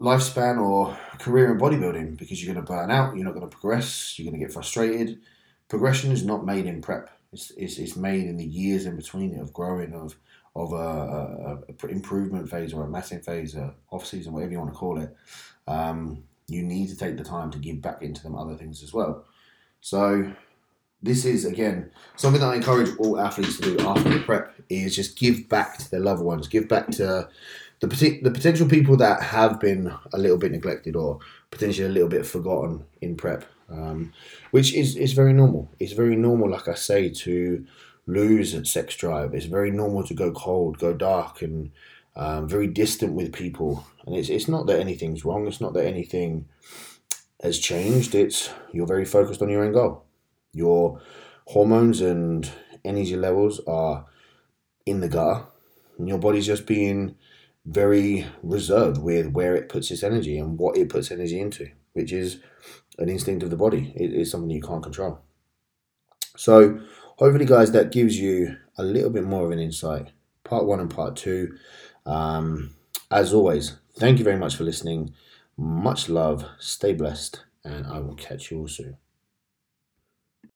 lifespan 0.00 0.60
or 0.60 0.96
career 1.18 1.52
in 1.52 1.58
bodybuilding 1.58 2.16
because 2.16 2.42
you're 2.42 2.54
going 2.54 2.64
to 2.64 2.72
burn 2.72 2.90
out, 2.90 3.14
you're 3.14 3.24
not 3.24 3.34
going 3.34 3.48
to 3.48 3.54
progress, 3.54 4.18
you're 4.18 4.24
going 4.24 4.38
to 4.40 4.44
get 4.44 4.52
frustrated. 4.52 5.20
Progression 5.68 6.10
is 6.10 6.24
not 6.24 6.44
made 6.44 6.66
in 6.66 6.80
prep. 6.80 7.10
It's, 7.32 7.52
it's, 7.52 7.78
it's 7.78 7.96
made 7.96 8.26
in 8.26 8.36
the 8.36 8.44
years 8.44 8.86
in 8.86 8.96
between 8.96 9.38
of 9.38 9.52
growing, 9.52 9.92
of 9.92 10.16
of 10.56 10.72
a, 10.72 10.76
a, 10.76 11.58
a 11.84 11.86
improvement 11.86 12.50
phase 12.50 12.72
or 12.72 12.82
a 12.82 12.88
massing 12.88 13.20
phase, 13.20 13.54
or 13.54 13.72
off 13.92 14.04
season, 14.04 14.32
whatever 14.32 14.50
you 14.50 14.58
want 14.58 14.72
to 14.72 14.76
call 14.76 14.98
it. 14.98 15.16
Um, 15.68 16.24
you 16.48 16.64
need 16.64 16.88
to 16.88 16.96
take 16.96 17.16
the 17.16 17.22
time 17.22 17.52
to 17.52 17.58
give 17.58 17.80
back 17.80 18.02
into 18.02 18.20
them 18.24 18.34
other 18.34 18.56
things 18.56 18.82
as 18.82 18.92
well. 18.92 19.26
So 19.80 20.32
this 21.02 21.24
is 21.24 21.44
again 21.44 21.92
something 22.16 22.40
that 22.40 22.48
I 22.48 22.56
encourage 22.56 22.98
all 22.98 23.20
athletes 23.20 23.58
to 23.58 23.76
do 23.76 23.86
after 23.86 24.08
the 24.08 24.18
prep 24.18 24.54
is 24.68 24.96
just 24.96 25.16
give 25.16 25.48
back 25.48 25.78
to 25.78 25.90
their 25.90 26.00
loved 26.00 26.22
ones, 26.22 26.48
give 26.48 26.68
back 26.68 26.88
to 26.92 27.28
the 27.80 28.20
the 28.22 28.30
potential 28.30 28.68
people 28.68 28.96
that 28.98 29.22
have 29.22 29.58
been 29.58 29.92
a 30.12 30.18
little 30.18 30.36
bit 30.38 30.52
neglected 30.52 30.94
or 30.96 31.18
potentially 31.50 31.86
a 31.86 31.90
little 31.90 32.08
bit 32.08 32.26
forgotten 32.26 32.84
in 33.00 33.16
prep, 33.16 33.44
um, 33.70 34.12
which 34.50 34.74
is 34.74 34.96
is 34.96 35.14
very 35.14 35.32
normal. 35.32 35.70
It's 35.78 35.92
very 35.92 36.16
normal, 36.16 36.50
like 36.50 36.68
I 36.68 36.74
say, 36.74 37.08
to 37.08 37.66
lose 38.06 38.70
sex 38.70 38.96
drive. 38.96 39.34
It's 39.34 39.46
very 39.46 39.70
normal 39.70 40.04
to 40.04 40.14
go 40.14 40.30
cold, 40.32 40.78
go 40.78 40.92
dark, 40.92 41.40
and 41.42 41.70
um, 42.16 42.48
very 42.48 42.66
distant 42.66 43.14
with 43.14 43.32
people. 43.32 43.86
And 44.06 44.14
it's 44.14 44.28
it's 44.28 44.48
not 44.48 44.66
that 44.66 44.80
anything's 44.80 45.24
wrong. 45.24 45.46
It's 45.46 45.60
not 45.60 45.72
that 45.74 45.86
anything 45.86 46.46
has 47.42 47.58
changed. 47.58 48.14
It's 48.14 48.50
you're 48.72 48.86
very 48.86 49.06
focused 49.06 49.40
on 49.40 49.48
your 49.48 49.64
own 49.64 49.72
goal. 49.72 50.04
Your 50.52 51.00
hormones 51.46 52.02
and 52.02 52.50
energy 52.84 53.16
levels 53.16 53.60
are 53.66 54.04
in 54.84 55.00
the 55.00 55.08
gutter, 55.08 55.44
and 55.96 56.08
your 56.08 56.18
body's 56.18 56.46
just 56.46 56.66
being 56.66 57.14
very 57.64 58.26
reserved 58.42 58.98
with 58.98 59.32
where 59.32 59.54
it 59.54 59.68
puts 59.68 59.90
its 59.90 60.02
energy 60.02 60.38
and 60.38 60.58
what 60.58 60.76
it 60.76 60.88
puts 60.88 61.10
energy 61.10 61.40
into, 61.40 61.70
which 61.92 62.12
is 62.12 62.40
an 62.98 63.08
instinct 63.08 63.42
of 63.42 63.50
the 63.50 63.56
body. 63.56 63.92
It 63.96 64.12
is 64.12 64.30
something 64.30 64.50
you 64.50 64.62
can't 64.62 64.82
control. 64.82 65.20
So, 66.36 66.80
hopefully, 67.16 67.44
guys, 67.44 67.72
that 67.72 67.92
gives 67.92 68.18
you 68.18 68.56
a 68.78 68.82
little 68.82 69.10
bit 69.10 69.24
more 69.24 69.44
of 69.44 69.50
an 69.50 69.58
insight. 69.58 70.12
Part 70.44 70.66
one 70.66 70.80
and 70.80 70.90
part 70.90 71.16
two. 71.16 71.56
Um, 72.06 72.74
as 73.10 73.32
always, 73.32 73.76
thank 73.94 74.18
you 74.18 74.24
very 74.24 74.38
much 74.38 74.56
for 74.56 74.64
listening. 74.64 75.12
Much 75.56 76.08
love, 76.08 76.46
stay 76.58 76.94
blessed, 76.94 77.44
and 77.62 77.86
I 77.86 77.98
will 77.98 78.14
catch 78.14 78.50
you 78.50 78.60
all 78.60 78.68
soon. 78.68 78.96